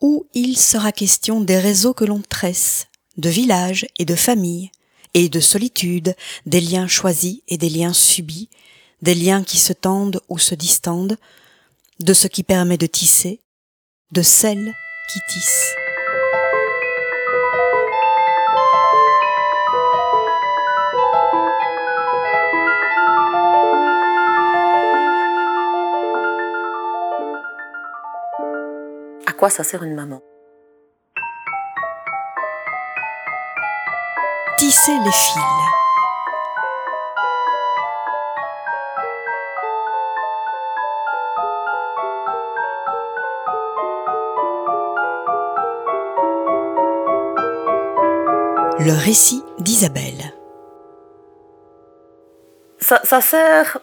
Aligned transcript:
où 0.00 0.26
il 0.34 0.56
sera 0.56 0.92
question 0.92 1.40
des 1.40 1.58
réseaux 1.58 1.94
que 1.94 2.04
l'on 2.04 2.20
tresse, 2.20 2.86
de 3.16 3.28
villages 3.28 3.86
et 3.98 4.04
de 4.04 4.14
familles, 4.14 4.70
et 5.14 5.28
de 5.28 5.40
solitude, 5.40 6.14
des 6.44 6.60
liens 6.60 6.88
choisis 6.88 7.40
et 7.48 7.56
des 7.56 7.70
liens 7.70 7.94
subis, 7.94 8.50
des 9.00 9.14
liens 9.14 9.42
qui 9.42 9.58
se 9.58 9.72
tendent 9.72 10.20
ou 10.28 10.38
se 10.38 10.54
distendent, 10.54 11.16
de 12.00 12.12
ce 12.12 12.26
qui 12.26 12.42
permet 12.42 12.76
de 12.76 12.86
tisser, 12.86 13.40
de 14.12 14.22
celles 14.22 14.74
qui 15.12 15.18
tissent. 15.32 15.85
Quoi 29.36 29.50
ça 29.50 29.64
sert 29.64 29.82
une 29.82 29.94
maman 29.94 30.22
Tisser 34.58 34.96
les 35.04 35.12
fils. 35.12 35.42
Le 48.78 48.92
récit 49.04 49.42
d'Isabelle. 49.58 50.32
ça, 52.78 53.00
ça 53.04 53.20
sert. 53.20 53.78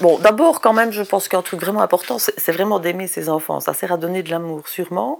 Bon, 0.00 0.18
d'abord, 0.18 0.60
quand 0.60 0.72
même, 0.72 0.92
je 0.92 1.02
pense 1.02 1.28
qu'un 1.28 1.42
truc 1.42 1.60
vraiment 1.60 1.82
important, 1.82 2.18
c'est 2.18 2.52
vraiment 2.52 2.78
d'aimer 2.78 3.08
ses 3.08 3.28
enfants. 3.28 3.58
Ça 3.60 3.74
sert 3.74 3.92
à 3.92 3.96
donner 3.96 4.22
de 4.22 4.30
l'amour, 4.30 4.68
sûrement. 4.68 5.18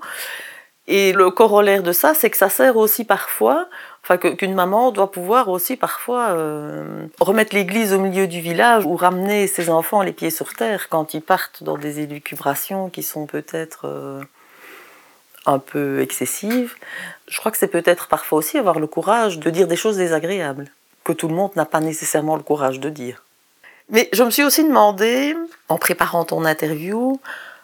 Et 0.87 1.13
le 1.13 1.31
corollaire 1.31 1.83
de 1.83 1.93
ça, 1.93 2.15
c'est 2.15 2.31
que 2.31 2.37
ça 2.37 2.49
sert 2.49 2.79
aussi 2.79 3.05
parfois, 3.05 3.67
enfin 4.03 4.17
qu'une 4.17 4.55
maman 4.55 4.91
doit 4.91 5.13
pouvoir 5.13 5.49
aussi 5.49 5.77
parfois 5.77 6.31
euh, 6.31 7.07
remettre 7.21 7.55
l'église 7.55 7.93
au 7.93 7.99
milieu 7.99 8.27
du 8.27 8.41
village 8.41 8.87
ou 8.87 8.97
ramener 8.97 9.49
ses 9.49 9.69
enfants 9.69 10.01
les 10.01 10.13
pieds 10.13 10.31
sur 10.31 10.55
terre 10.55 10.89
quand 10.89 11.13
ils 11.13 11.21
partent 11.21 11.63
dans 11.63 11.77
des 11.77 12.01
élucubrations 12.01 12.89
qui 12.89 13.03
sont 13.03 13.27
peut-être 13.27 13.83
euh, 13.85 14.23
un 15.45 15.59
peu 15.59 16.01
excessives. 16.01 16.75
Je 17.29 17.39
crois 17.39 17.53
que 17.53 17.59
c'est 17.59 17.69
peut-être 17.69 18.09
parfois 18.09 18.39
aussi 18.39 18.57
avoir 18.57 18.79
le 18.79 18.87
courage 18.87 19.39
de 19.39 19.51
dire 19.51 19.67
des 19.67 19.77
choses 19.77 19.99
désagréables 19.99 20.71
que 21.05 21.13
tout 21.13 21.29
le 21.29 21.35
monde 21.35 21.51
n'a 21.55 21.67
pas 21.67 21.81
nécessairement 21.81 22.37
le 22.37 22.43
courage 22.43 22.81
de 22.81 22.89
dire. 22.89 23.25
Mais 23.91 24.09
je 24.13 24.23
me 24.23 24.31
suis 24.31 24.45
aussi 24.45 24.65
demandé, 24.65 25.37
en 25.69 25.79
préparant 25.79 26.25
ton 26.25 26.45
interview, 26.45 27.21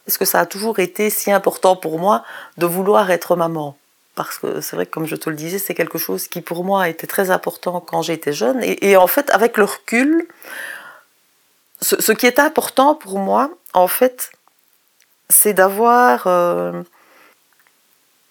est-ce 0.07 0.19
que 0.19 0.25
ça 0.25 0.41
a 0.41 0.47
toujours 0.47 0.79
été 0.79 1.11
si 1.11 1.31
important 1.31 1.77
pour 1.77 1.99
moi 1.99 2.25
de 2.59 2.67
vouloir 2.67 3.11
être 3.11 3.37
maman? 3.37 3.77
Parce 4.15 4.39
que 4.39 4.61
c'est 4.61 4.77
vrai 4.77 4.87
que, 4.87 4.93
comme 4.93 5.07
je 5.07 5.17
te 5.17 5.29
le 5.29 5.37
disais, 5.37 5.59
c'est 5.59 5.75
quelque 5.75 5.99
chose 5.99 6.29
qui 6.29 6.41
pour 6.41 6.65
moi 6.65 6.89
était 6.89 7.07
très 7.07 7.31
important 7.31 7.81
quand 7.81 8.03
j'étais 8.03 8.33
jeune. 8.33 8.61
Et, 8.63 8.97
en 8.97 9.07
fait, 9.07 9.31
avec 9.31 9.57
le 9.57 9.65
recul, 9.65 10.27
ce, 11.81 12.01
ce 12.01 12.13
qui 12.13 12.27
est 12.27 12.39
important 12.39 12.95
pour 12.95 13.19
moi, 13.19 13.51
en 13.73 13.89
fait, 13.89 14.31
c'est 15.29 15.53
d'avoir 15.53 16.27
euh, 16.27 16.83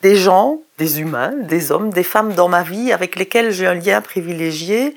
des 0.02 0.16
gens, 0.16 0.60
des 0.78 1.02
humains, 1.02 1.34
des 1.38 1.72
hommes, 1.72 1.90
des 1.90 2.04
femmes 2.04 2.34
dans 2.34 2.48
ma 2.48 2.64
vie 2.64 2.92
avec 2.92 3.16
lesquels 3.16 3.52
j'ai 3.52 3.68
un 3.68 3.74
lien 3.74 4.02
privilégié 4.02 4.96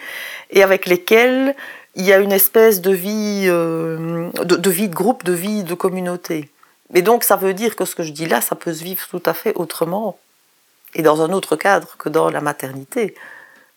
et 0.50 0.62
avec 0.62 0.86
lesquels 0.86 1.54
il 1.96 2.04
y 2.04 2.12
a 2.12 2.18
une 2.18 2.32
espèce 2.32 2.82
de 2.82 2.92
vie, 2.92 3.46
euh, 3.46 4.30
de, 4.44 4.70
vie 4.70 4.88
de 4.88 4.94
groupe, 4.94 5.24
de 5.24 5.32
vie 5.32 5.64
de 5.64 5.74
communauté. 5.74 6.50
Mais 6.90 7.02
donc 7.02 7.24
ça 7.24 7.36
veut 7.36 7.54
dire 7.54 7.74
que 7.74 7.86
ce 7.86 7.94
que 7.96 8.02
je 8.02 8.12
dis 8.12 8.26
là, 8.26 8.40
ça 8.40 8.54
peut 8.54 8.72
se 8.72 8.84
vivre 8.84 9.04
tout 9.08 9.22
à 9.24 9.34
fait 9.34 9.54
autrement 9.54 10.18
et 10.94 11.02
dans 11.02 11.22
un 11.22 11.32
autre 11.32 11.56
cadre 11.56 11.96
que 11.98 12.08
dans 12.08 12.30
la 12.30 12.40
maternité. 12.40 13.14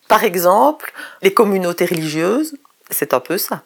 Par 0.09 0.23
exemple, 0.23 0.92
les 1.22 1.34
communautés 1.34 1.86
religieuses, 1.86 2.55
c'est 2.89 3.14
un 3.14 3.20
peu 3.20 3.38
ça. 3.38 3.64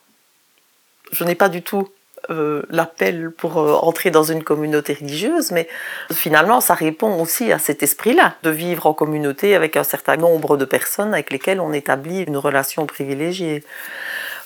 Je 1.11 1.23
n'ai 1.23 1.35
pas 1.35 1.49
du 1.49 1.61
tout 1.61 1.89
euh, 2.29 2.61
l'appel 2.69 3.31
pour 3.31 3.57
euh, 3.57 3.73
entrer 3.73 4.11
dans 4.11 4.23
une 4.23 4.43
communauté 4.43 4.93
religieuse, 4.93 5.51
mais 5.51 5.67
finalement, 6.11 6.61
ça 6.61 6.73
répond 6.73 7.19
aussi 7.19 7.51
à 7.51 7.59
cet 7.59 7.83
esprit-là, 7.83 8.35
de 8.43 8.49
vivre 8.49 8.85
en 8.85 8.93
communauté 8.93 9.55
avec 9.55 9.75
un 9.77 9.83
certain 9.83 10.15
nombre 10.15 10.57
de 10.57 10.65
personnes 10.65 11.13
avec 11.13 11.31
lesquelles 11.31 11.59
on 11.59 11.73
établit 11.73 12.21
une 12.21 12.37
relation 12.37 12.85
privilégiée. 12.85 13.63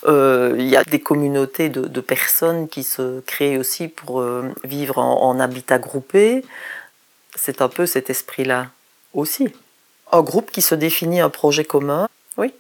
Euh, 0.05 0.55
Il 0.57 0.67
y 0.67 0.75
a 0.75 0.83
des 0.83 0.99
communautés 0.99 1.69
de, 1.69 1.81
de 1.81 2.01
personnes 2.01 2.67
qui 2.67 2.83
se 2.83 3.21
créent 3.21 3.57
aussi 3.57 3.87
pour 3.87 4.21
euh, 4.21 4.53
vivre 4.63 4.97
en, 4.99 5.23
en 5.29 5.39
habitat 5.39 5.79
groupé. 5.79 6.43
C'est 7.35 7.61
un 7.61 7.69
peu 7.69 7.85
cet 7.85 8.09
esprit-là 8.09 8.67
aussi. 9.13 9.49
Un 10.11 10.21
groupe 10.21 10.51
qui 10.51 10.61
se 10.61 10.75
définit 10.75 11.19
un 11.19 11.29
projet 11.29 11.63
commun. 11.65 12.07
Oui. 12.37 12.53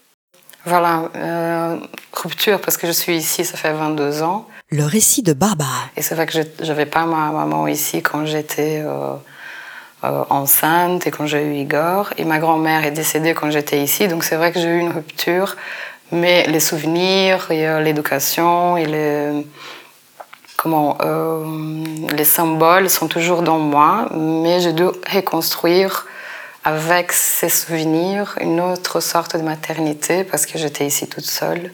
Voilà, 0.65 1.09
euh, 1.15 1.77
rupture 2.11 2.59
parce 2.59 2.75
que 2.77 2.87
je 2.87 2.91
suis 2.91 3.15
ici, 3.15 3.45
ça 3.45 3.55
fait 3.57 3.71
22 3.71 4.21
ans. 4.21 4.47
Le 4.69 4.83
récit 4.83 5.23
de 5.23 5.31
Barbara. 5.31 5.85
Et 5.95 6.01
c'est 6.01 6.13
vrai 6.13 6.25
que 6.25 6.33
je 6.33 6.65
n'avais 6.65 6.85
pas 6.85 7.05
ma 7.05 7.31
maman 7.31 7.67
ici 7.67 8.01
quand 8.01 8.25
j'étais 8.25 8.81
euh, 8.85 9.13
euh, 10.03 10.23
enceinte 10.29 11.07
et 11.07 11.11
quand 11.11 11.25
j'ai 11.25 11.41
eu 11.41 11.53
Igor. 11.55 12.09
Et 12.17 12.25
ma 12.25 12.39
grand-mère 12.39 12.83
est 12.85 12.91
décédée 12.91 13.33
quand 13.33 13.49
j'étais 13.49 13.81
ici, 13.81 14.09
donc 14.09 14.25
c'est 14.25 14.35
vrai 14.35 14.51
que 14.51 14.59
j'ai 14.59 14.67
eu 14.67 14.79
une 14.79 14.91
rupture. 14.91 15.55
Mais 16.11 16.45
les 16.47 16.59
souvenirs 16.59 17.51
et 17.51 17.83
l'éducation 17.83 18.77
et 18.77 18.85
les, 18.85 19.43
comment, 20.57 20.97
euh, 21.01 21.45
les 22.15 22.25
symboles 22.25 22.89
sont 22.89 23.07
toujours 23.07 23.43
dans 23.43 23.59
moi, 23.59 24.09
mais 24.13 24.59
je 24.59 24.71
dois 24.71 24.91
reconstruire 25.13 26.05
avec 26.65 27.13
ces 27.13 27.47
souvenirs 27.47 28.35
une 28.41 28.59
autre 28.59 28.99
sorte 28.99 29.37
de 29.37 29.41
maternité 29.41 30.25
parce 30.25 30.45
que 30.45 30.57
j'étais 30.57 30.85
ici 30.85 31.07
toute 31.07 31.25
seule. 31.25 31.71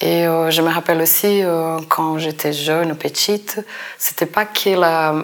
Et 0.00 0.26
euh, 0.26 0.50
je 0.50 0.62
me 0.62 0.70
rappelle 0.70 1.00
aussi 1.02 1.42
euh, 1.44 1.78
quand 1.88 2.18
j'étais 2.18 2.54
jeune, 2.54 2.96
petite, 2.96 3.60
c'était 3.98 4.26
pas 4.26 4.46
que 4.46 4.70
la, 4.70 5.14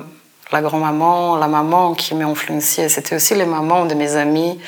la 0.53 0.60
grand-maman, 0.60 1.36
la 1.36 1.48
maman 1.48 1.94
qui 1.94 2.15
m'a 2.15 2.26
influencée, 2.26 2.91
c'était 2.91 3.16
aussi 3.16 3.34
les 3.34 3.47
mamans 3.47 3.86
de 3.86 3.94
mes 3.94 4.16
amis, 4.16 4.60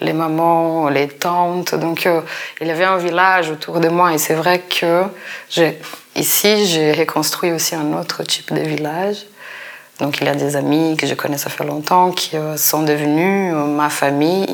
les 0.00 0.12
mamans, 0.12 0.88
les 0.88 1.08
tantes. 1.08 1.74
Donc 1.74 2.06
euh, 2.06 2.20
il 2.60 2.66
y 2.66 2.70
avait 2.70 2.84
un 2.84 2.98
village 2.98 3.50
autour 3.50 3.80
de 3.80 3.88
moi 3.88 4.12
et 4.12 4.18
c'est 4.18 4.34
vrai 4.34 4.60
que 4.60 5.04
ici 6.14 6.66
j'ai 6.66 6.92
reconstruit 6.92 7.52
aussi 7.52 7.74
un 7.74 7.92
autre 7.98 8.22
type 8.22 8.52
de 8.52 8.60
village. 8.60 9.26
Donc 10.00 10.18
il 10.20 10.26
y 10.26 10.28
a 10.28 10.34
des 10.34 10.56
amis 10.56 10.96
que 10.96 11.06
je 11.06 11.14
connais 11.14 11.38
ça 11.38 11.50
fait 11.50 11.64
longtemps 11.64 12.10
qui 12.10 12.36
euh, 12.36 12.56
sont 12.56 12.82
devenus 12.82 13.54
euh, 13.54 13.66
ma 13.66 13.88
famille, 13.88 14.46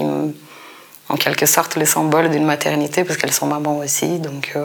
en 1.08 1.16
quelque 1.16 1.46
sorte 1.46 1.76
les 1.76 1.86
symboles 1.86 2.30
d'une 2.30 2.46
maternité 2.46 3.04
parce 3.04 3.18
qu'elles 3.18 3.32
sont 3.32 3.46
mamans 3.46 3.78
aussi. 3.78 4.18
Donc 4.18 4.56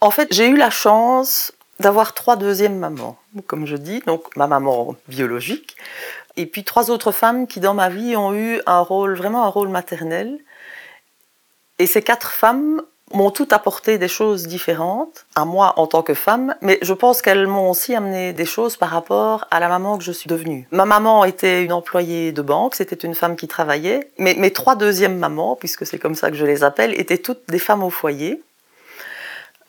En 0.00 0.10
fait, 0.10 0.28
j'ai 0.32 0.48
eu 0.48 0.56
la 0.56 0.70
chance 0.70 1.52
d'avoir 1.80 2.12
trois 2.14 2.36
deuxièmes 2.36 2.78
mamans, 2.78 3.16
comme 3.46 3.66
je 3.66 3.76
dis, 3.76 4.00
donc 4.06 4.36
ma 4.36 4.46
maman 4.46 4.94
biologique, 5.08 5.76
et 6.40 6.46
puis 6.46 6.64
trois 6.64 6.90
autres 6.90 7.12
femmes 7.12 7.46
qui 7.46 7.60
dans 7.60 7.74
ma 7.74 7.90
vie 7.90 8.16
ont 8.16 8.34
eu 8.34 8.60
un 8.66 8.80
rôle, 8.80 9.14
vraiment 9.14 9.44
un 9.44 9.48
rôle 9.48 9.68
maternel. 9.68 10.38
Et 11.78 11.86
ces 11.86 12.02
quatre 12.02 12.30
femmes 12.30 12.82
m'ont 13.12 13.30
toutes 13.30 13.52
apporté 13.52 13.98
des 13.98 14.08
choses 14.08 14.46
différentes 14.46 15.26
à 15.34 15.44
moi 15.44 15.74
en 15.76 15.86
tant 15.86 16.02
que 16.02 16.14
femme, 16.14 16.54
mais 16.62 16.78
je 16.80 16.94
pense 16.94 17.22
qu'elles 17.22 17.46
m'ont 17.46 17.70
aussi 17.70 17.94
amené 17.94 18.32
des 18.32 18.44
choses 18.44 18.76
par 18.76 18.90
rapport 18.90 19.46
à 19.50 19.60
la 19.60 19.68
maman 19.68 19.98
que 19.98 20.04
je 20.04 20.12
suis 20.12 20.28
devenue. 20.28 20.66
Ma 20.70 20.84
maman 20.84 21.24
était 21.24 21.64
une 21.64 21.72
employée 21.72 22.32
de 22.32 22.42
banque, 22.42 22.74
c'était 22.74 22.96
une 22.96 23.14
femme 23.14 23.36
qui 23.36 23.48
travaillait, 23.48 24.10
mais 24.18 24.34
mes 24.34 24.52
trois 24.52 24.76
deuxièmes 24.76 25.18
mamans, 25.18 25.56
puisque 25.56 25.84
c'est 25.84 25.98
comme 25.98 26.14
ça 26.14 26.30
que 26.30 26.36
je 26.36 26.46
les 26.46 26.62
appelle, 26.62 26.98
étaient 26.98 27.18
toutes 27.18 27.42
des 27.48 27.58
femmes 27.58 27.82
au 27.82 27.90
foyer. 27.90 28.42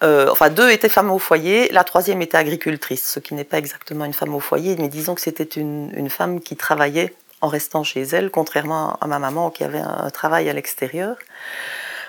Euh, 0.04 0.30
enfin, 0.32 0.50
deux 0.50 0.70
étaient 0.72 0.90
femmes 0.90 1.12
au 1.12 1.20
foyer, 1.20 1.70
la 1.72 1.84
troisième 1.84 2.22
était 2.22 2.38
agricultrice, 2.38 3.12
ce 3.12 3.20
qui 3.20 3.36
n'est 3.36 3.44
pas 3.44 3.60
exactement 3.60 4.06
une 4.06 4.14
femme 4.14 4.34
au 4.34 4.40
foyer, 4.40 4.76
mais 4.80 4.88
disons 4.88 5.14
que 5.14 5.22
c'était 5.22 5.44
une, 5.44 5.92
une 5.96 6.10
femme 6.10 6.42
qui 6.42 6.56
travaillait 6.56 7.14
en 7.42 7.48
restant 7.48 7.84
chez 7.84 8.02
elle, 8.02 8.32
contrairement 8.32 8.98
à 9.00 9.08
ma 9.08 9.20
maman 9.20 9.52
qui 9.52 9.64
avait 9.64 9.80
un, 9.80 10.06
un 10.06 10.10
travail 10.10 10.50
à 10.50 10.54
l'extérieur. 10.54 11.18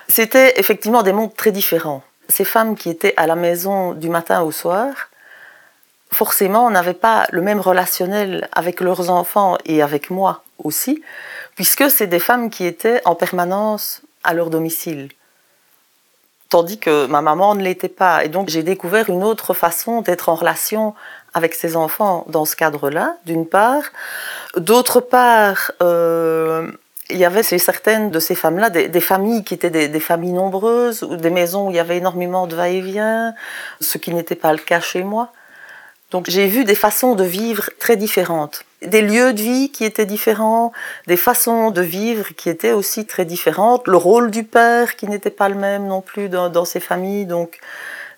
C'était 0.07 0.59
effectivement 0.59 1.03
des 1.03 1.13
mondes 1.13 1.35
très 1.35 1.51
différents. 1.51 2.03
Ces 2.29 2.45
femmes 2.45 2.75
qui 2.75 2.89
étaient 2.89 3.13
à 3.15 3.27
la 3.27 3.35
maison 3.35 3.93
du 3.93 4.09
matin 4.09 4.41
au 4.41 4.51
soir, 4.51 5.09
forcément, 6.11 6.69
n'avaient 6.71 6.93
pas 6.93 7.27
le 7.31 7.41
même 7.41 7.59
relationnel 7.59 8.47
avec 8.53 8.79
leurs 8.79 9.09
enfants 9.09 9.57
et 9.65 9.81
avec 9.81 10.09
moi 10.09 10.43
aussi, 10.57 11.03
puisque 11.55 11.91
c'est 11.91 12.07
des 12.07 12.19
femmes 12.19 12.49
qui 12.49 12.65
étaient 12.65 13.01
en 13.05 13.15
permanence 13.15 14.01
à 14.23 14.33
leur 14.33 14.49
domicile 14.49 15.09
tandis 16.53 16.77
que 16.77 17.07
ma 17.07 17.21
maman 17.23 17.55
ne 17.55 17.63
l'était 17.63 17.89
pas. 17.89 18.23
Et 18.23 18.29
donc 18.29 18.49
j'ai 18.49 18.61
découvert 18.61 19.09
une 19.09 19.23
autre 19.23 19.55
façon 19.55 20.01
d'être 20.01 20.29
en 20.29 20.35
relation 20.35 20.93
avec 21.33 21.55
ses 21.55 21.75
enfants 21.75 22.25
dans 22.27 22.45
ce 22.45 22.55
cadre-là, 22.55 23.17
d'une 23.25 23.47
part. 23.47 23.85
D'autre 24.55 24.99
part, 24.99 25.71
euh, 25.81 26.71
il 27.09 27.17
y 27.17 27.25
avait 27.25 27.41
certaines 27.41 28.11
de 28.11 28.19
ces 28.19 28.35
femmes-là 28.35 28.69
des, 28.69 28.87
des 28.87 29.01
familles 29.01 29.43
qui 29.43 29.55
étaient 29.55 29.71
des, 29.71 29.87
des 29.87 29.99
familles 29.99 30.33
nombreuses, 30.33 31.01
ou 31.01 31.15
des 31.15 31.31
maisons 31.31 31.67
où 31.67 31.69
il 31.71 31.75
y 31.75 31.79
avait 31.79 31.97
énormément 31.97 32.45
de 32.45 32.55
va-et-vient, 32.55 33.33
ce 33.81 33.97
qui 33.97 34.13
n'était 34.13 34.35
pas 34.35 34.51
le 34.51 34.59
cas 34.59 34.79
chez 34.79 35.03
moi. 35.03 35.31
Donc 36.13 36.29
j'ai 36.29 36.45
vu 36.45 36.63
des 36.63 36.75
façons 36.75 37.15
de 37.15 37.23
vivre 37.23 37.71
très 37.79 37.97
différentes, 37.97 38.65
des 38.83 39.01
lieux 39.01 39.33
de 39.33 39.41
vie 39.41 39.71
qui 39.71 39.83
étaient 39.83 40.05
différents, 40.05 40.71
des 41.07 41.17
façons 41.17 41.71
de 41.71 41.81
vivre 41.81 42.35
qui 42.35 42.49
étaient 42.49 42.71
aussi 42.71 43.07
très 43.07 43.25
différentes, 43.25 43.87
le 43.87 43.97
rôle 43.97 44.29
du 44.29 44.43
père 44.43 44.95
qui 44.95 45.07
n'était 45.07 45.31
pas 45.31 45.49
le 45.49 45.55
même 45.55 45.87
non 45.87 46.01
plus 46.01 46.29
dans, 46.29 46.65
ces 46.65 46.79
familles. 46.79 47.25
Donc 47.25 47.57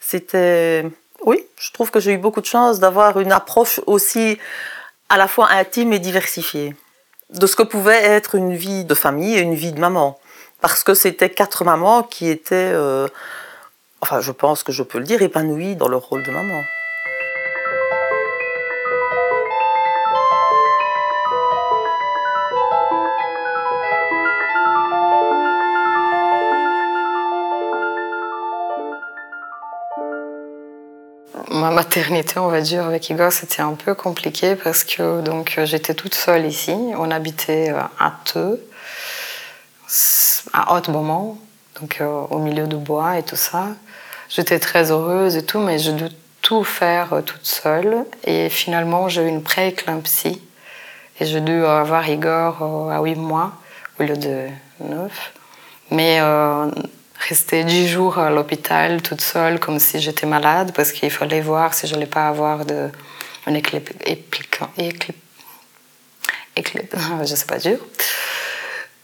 c'était, 0.01 0.83
oui, 1.23 1.45
je 1.57 1.71
trouve 1.71 1.89
que 1.89 2.01
j'ai 2.01 2.11
eu 2.11 2.17
beaucoup 2.17 2.41
de 2.41 2.45
chance 2.45 2.81
d'avoir 2.81 3.17
une 3.17 3.31
approche 3.31 3.79
aussi 3.85 4.39
à 5.07 5.15
la 5.15 5.29
fois 5.29 5.51
intime 5.51 5.93
et 5.93 5.99
diversifiée 5.99 6.75
de 7.29 7.47
ce 7.47 7.55
que 7.55 7.63
pouvait 7.63 8.03
être 8.03 8.35
une 8.35 8.57
vie 8.57 8.83
de 8.83 8.93
famille 8.93 9.37
et 9.37 9.39
une 9.39 9.55
vie 9.55 9.71
de 9.71 9.79
maman. 9.79 10.19
Parce 10.59 10.83
que 10.83 10.95
c'était 10.95 11.29
quatre 11.29 11.63
mamans 11.63 12.03
qui 12.03 12.27
étaient, 12.27 12.71
euh, 12.73 13.07
enfin 14.01 14.19
je 14.19 14.33
pense 14.33 14.63
que 14.63 14.73
je 14.73 14.83
peux 14.83 14.99
le 14.99 15.05
dire, 15.05 15.21
épanouies 15.21 15.77
dans 15.77 15.87
leur 15.87 16.01
rôle 16.01 16.23
de 16.23 16.31
maman. 16.31 16.61
Ma 31.65 31.71
maternité, 31.71 32.37
on 32.37 32.49
va 32.49 32.61
dire, 32.61 32.85
avec 32.85 33.09
Igor, 33.09 33.31
c'était 33.31 33.63
un 33.63 33.73
peu 33.73 33.95
compliqué 33.95 34.55
parce 34.55 34.83
que 34.83 35.21
donc 35.21 35.59
j'étais 35.63 35.95
toute 35.95 36.13
seule 36.13 36.45
ici. 36.45 36.75
On 36.95 37.09
habitait 37.09 37.71
euh, 37.71 37.79
à 37.99 38.13
Teux, 38.23 38.63
à 40.53 40.75
Haute-Beaumont, 40.75 41.39
donc 41.81 42.01
euh, 42.01 42.05
au 42.29 42.37
milieu 42.37 42.67
du 42.67 42.75
bois 42.75 43.17
et 43.17 43.23
tout 43.23 43.35
ça. 43.35 43.69
J'étais 44.29 44.59
très 44.59 44.91
heureuse 44.91 45.37
et 45.37 45.43
tout, 45.43 45.57
mais 45.57 45.79
je 45.79 45.89
devais 45.89 46.11
tout 46.43 46.63
faire 46.63 47.13
euh, 47.13 47.21
toute 47.21 47.47
seule. 47.47 48.05
Et 48.25 48.49
finalement, 48.49 49.09
j'ai 49.09 49.23
eu 49.23 49.27
une 49.27 49.41
pré-éclampsie. 49.41 50.39
Et 51.19 51.25
j'ai 51.25 51.41
dû 51.41 51.65
avoir 51.65 52.07
Igor 52.07 52.91
à 52.91 53.01
8 53.01 53.15
mois 53.15 53.53
au 53.99 54.03
lieu 54.03 54.17
de 54.17 54.49
9. 54.81 55.33
Mais 55.89 56.19
rester 57.27 57.63
dix 57.63 57.87
jours 57.87 58.19
à 58.19 58.29
l'hôpital 58.29 59.01
toute 59.01 59.21
seule 59.21 59.59
comme 59.59 59.79
si 59.79 59.99
j'étais 59.99 60.27
malade 60.27 60.71
parce 60.75 60.91
qu'il 60.91 61.09
fallait 61.09 61.41
voir 61.41 61.73
si 61.73 61.87
je 61.87 61.93
n'allais 61.93 62.05
pas 62.05 62.27
avoir 62.27 62.65
de, 62.65 62.89
un 63.47 63.53
éclip, 63.53 63.89
éclip, 64.05 65.15
éclip, 66.55 66.95
je 67.21 67.35
sais 67.35 67.45
pas 67.45 67.57
dur. 67.57 67.79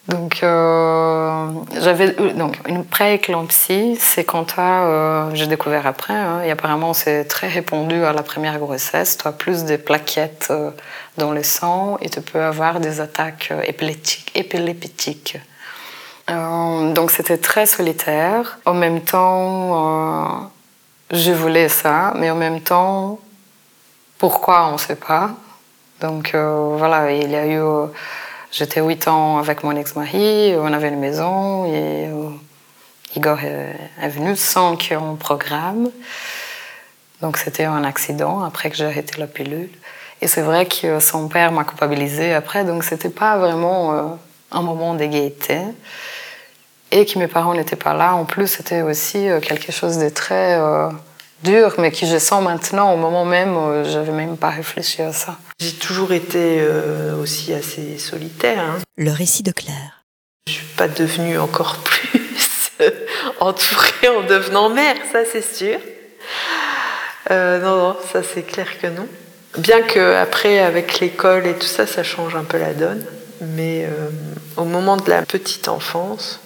Donc 0.07 0.39
euh, 0.41 1.47
j'avais 1.79 2.11
donc 2.33 2.57
une 2.67 2.83
pré-éclampsie, 2.83 3.97
c'est 3.99 4.23
quand 4.23 4.57
euh, 4.57 5.29
j'ai 5.35 5.45
découvert 5.45 5.85
après, 5.85 6.13
hein, 6.13 6.41
et 6.41 6.49
apparemment 6.49 6.93
c'est 6.93 7.25
très 7.25 7.47
répandu 7.47 8.03
à 8.03 8.11
la 8.11 8.23
première 8.23 8.57
grossesse. 8.57 9.17
Tu 9.17 9.27
as 9.27 9.31
plus 9.31 9.63
de 9.65 9.77
plaquettes 9.77 10.47
euh, 10.49 10.71
dans 11.17 11.31
le 11.31 11.43
sang 11.43 11.97
et 12.01 12.09
tu 12.09 12.19
peux 12.21 12.41
avoir 12.41 12.79
des 12.79 12.99
attaques 12.99 13.53
épileptiques. 13.63 15.37
Euh, 16.31 16.93
donc 16.93 17.11
c'était 17.11 17.37
très 17.37 17.65
solitaire. 17.65 18.59
En 18.65 18.73
même 18.73 19.01
temps, 19.01 20.39
euh, 20.41 20.47
je 21.11 21.31
voulais 21.31 21.69
ça, 21.69 22.13
mais 22.15 22.29
en 22.29 22.35
même 22.35 22.61
temps, 22.61 23.19
pourquoi 24.17 24.67
on 24.67 24.73
ne 24.73 24.77
sait 24.77 24.95
pas. 24.95 25.31
Donc 25.99 26.33
euh, 26.33 26.75
voilà, 26.77 27.11
il 27.11 27.29
y 27.29 27.35
a 27.35 27.47
eu. 27.47 27.61
J'étais 28.51 28.81
8 28.81 29.07
ans 29.07 29.37
avec 29.37 29.63
mon 29.63 29.75
ex-mari, 29.75 30.53
on 30.57 30.73
avait 30.73 30.89
une 30.89 30.99
maison 30.99 31.65
et 31.73 32.09
Igor 33.15 33.39
est, 33.39 34.09
venu 34.09 34.35
sans 34.35 34.75
qu'on 34.75 35.15
programme. 35.15 35.89
Donc 37.21 37.37
c'était 37.37 37.63
un 37.63 37.85
accident 37.85 38.43
après 38.43 38.69
que 38.69 38.75
j'ai 38.75 38.85
arrêté 38.85 39.19
la 39.19 39.27
pilule. 39.27 39.69
Et 40.21 40.27
c'est 40.27 40.41
vrai 40.41 40.65
que 40.65 40.99
son 40.99 41.29
père 41.29 41.53
m'a 41.53 41.63
culpabilisé 41.63 42.33
après, 42.33 42.65
donc 42.65 42.83
c'était 42.83 43.09
pas 43.09 43.37
vraiment 43.37 44.19
un 44.51 44.61
moment 44.61 44.95
de 44.95 45.05
gaieté 45.05 45.61
et 46.91 47.05
que 47.05 47.17
mes 47.17 47.27
parents 47.27 47.53
n'étaient 47.53 47.75
pas 47.75 47.93
là. 47.93 48.13
En 48.13 48.25
plus, 48.25 48.47
c'était 48.47 48.81
aussi 48.81 49.29
euh, 49.29 49.39
quelque 49.39 49.71
chose 49.71 49.97
de 49.97 50.09
très 50.09 50.59
euh, 50.59 50.89
dur, 51.43 51.73
mais 51.77 51.91
que 51.91 52.05
je 52.05 52.17
sens 52.17 52.43
maintenant, 52.43 52.93
au 52.93 52.97
moment 52.97 53.25
même, 53.25 53.55
euh, 53.55 53.83
je 53.85 53.97
n'avais 53.97 54.11
même 54.11 54.37
pas 54.37 54.49
réfléchi 54.49 55.01
à 55.01 55.13
ça. 55.13 55.37
J'ai 55.59 55.73
toujours 55.73 56.11
été 56.11 56.61
aussi 57.21 57.53
assez 57.53 57.97
solitaire. 57.97 58.59
Hein. 58.59 58.79
Le 58.97 59.11
récit 59.11 59.43
de 59.43 59.51
Claire. 59.51 60.03
Je 60.47 60.53
suis 60.53 60.65
pas 60.75 60.87
devenue 60.87 61.37
encore 61.37 61.77
plus 61.83 62.19
entourée 63.39 64.09
en 64.09 64.23
devenant 64.27 64.69
mère, 64.69 64.95
ça 65.11 65.19
c'est 65.31 65.43
sûr. 65.43 65.77
non, 67.29 67.59
non, 67.59 67.97
ça 68.11 68.21
c'est 68.23 68.41
clair 68.41 68.79
que 68.79 68.87
non. 68.87 69.07
Bien 69.57 69.81
que 69.81 70.15
après, 70.15 70.59
avec 70.59 70.99
l'école 70.99 71.45
et 71.45 71.53
tout 71.53 71.67
ça, 71.67 71.85
ça 71.85 72.03
change 72.03 72.35
un 72.35 72.43
peu 72.43 72.57
la 72.57 72.73
donne. 72.73 73.05
Mais 73.41 73.87
au 74.57 74.63
moment 74.63 74.97
de 74.97 75.09
la 75.09 75.21
petite 75.21 75.67
enfance, 75.67 76.39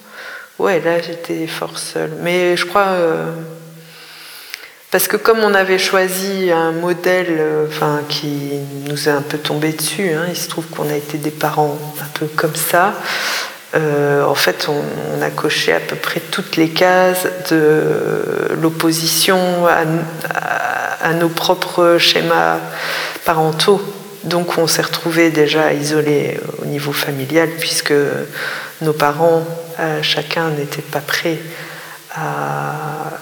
Ouais, 0.58 0.80
là 0.80 1.00
j'étais 1.00 1.46
fort 1.46 1.78
seule. 1.78 2.12
Mais 2.22 2.56
je 2.56 2.64
crois. 2.64 2.88
Euh, 2.88 3.30
parce 4.90 5.08
que 5.08 5.18
comme 5.18 5.40
on 5.40 5.52
avait 5.52 5.78
choisi 5.78 6.50
un 6.50 6.72
modèle 6.72 7.36
euh, 7.38 7.66
qui 8.08 8.52
nous 8.88 9.08
est 9.08 9.12
un 9.12 9.20
peu 9.20 9.36
tombé 9.36 9.72
dessus, 9.72 10.10
hein, 10.12 10.24
il 10.28 10.36
se 10.36 10.48
trouve 10.48 10.64
qu'on 10.66 10.88
a 10.88 10.94
été 10.94 11.18
des 11.18 11.30
parents 11.30 11.76
un 12.00 12.18
peu 12.18 12.26
comme 12.26 12.54
ça. 12.54 12.94
Euh, 13.74 14.24
en 14.24 14.34
fait, 14.34 14.68
on, 14.70 15.20
a 15.20 15.28
coché 15.28 15.74
à 15.74 15.80
peu 15.80 15.96
près 15.96 16.20
toutes 16.20 16.56
les 16.56 16.70
cases 16.70 17.26
de 17.50 18.54
l'opposition 18.62 19.66
à, 19.66 19.82
à, 21.02 21.12
nos 21.14 21.28
propres 21.28 21.98
schémas 21.98 22.58
parentaux. 23.24 23.82
Donc 24.24 24.56
on 24.56 24.66
s'est 24.66 24.82
retrouvés 24.82 25.30
déjà 25.30 25.74
isolés 25.74 26.38
au 26.62 26.66
niveau 26.66 26.92
familial 26.92 27.50
puisque 27.58 27.92
nos 28.80 28.92
parents 28.92 29.44
euh, 29.78 30.02
chacun 30.02 30.50
n'était 30.50 30.82
pas 30.82 31.00
prêt 31.00 31.38
à, 32.14 33.20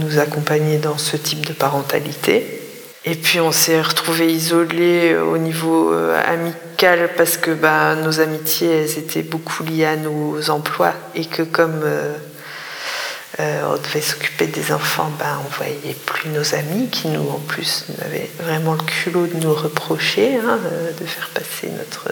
nous 0.00 0.18
accompagner 0.18 0.78
dans 0.78 0.98
ce 0.98 1.16
type 1.16 1.46
de 1.46 1.52
parentalité. 1.52 2.62
Et 3.04 3.14
puis 3.14 3.40
on 3.40 3.52
s'est 3.52 3.80
retrouvés 3.80 4.32
isolés 4.32 5.16
au 5.16 5.38
niveau 5.38 5.92
euh, 5.92 6.20
amical 6.26 7.10
parce 7.16 7.36
que 7.36 7.52
bah, 7.52 7.94
nos 7.94 8.20
amitiés 8.20 8.98
étaient 8.98 9.22
beaucoup 9.22 9.62
liées 9.62 9.84
à 9.84 9.96
nos 9.96 10.50
emplois 10.50 10.92
et 11.14 11.24
que 11.24 11.42
comme 11.42 11.82
euh, 11.84 12.14
on 13.38 13.76
devait 13.76 14.00
s'occuper 14.00 14.46
des 14.46 14.72
enfants, 14.72 15.10
bah, 15.18 15.38
on 15.46 15.56
voyait 15.56 15.96
plus 16.04 16.30
nos 16.30 16.54
amis 16.54 16.88
qui 16.88 17.08
nous 17.08 17.28
en 17.30 17.40
plus 17.46 17.84
avaient 18.04 18.30
vraiment 18.42 18.74
le 18.74 18.82
culot 18.82 19.26
de 19.26 19.36
nous 19.36 19.54
reprocher 19.54 20.36
hein, 20.36 20.58
de 20.98 21.06
faire 21.06 21.28
passer 21.28 21.68
notre 21.68 22.08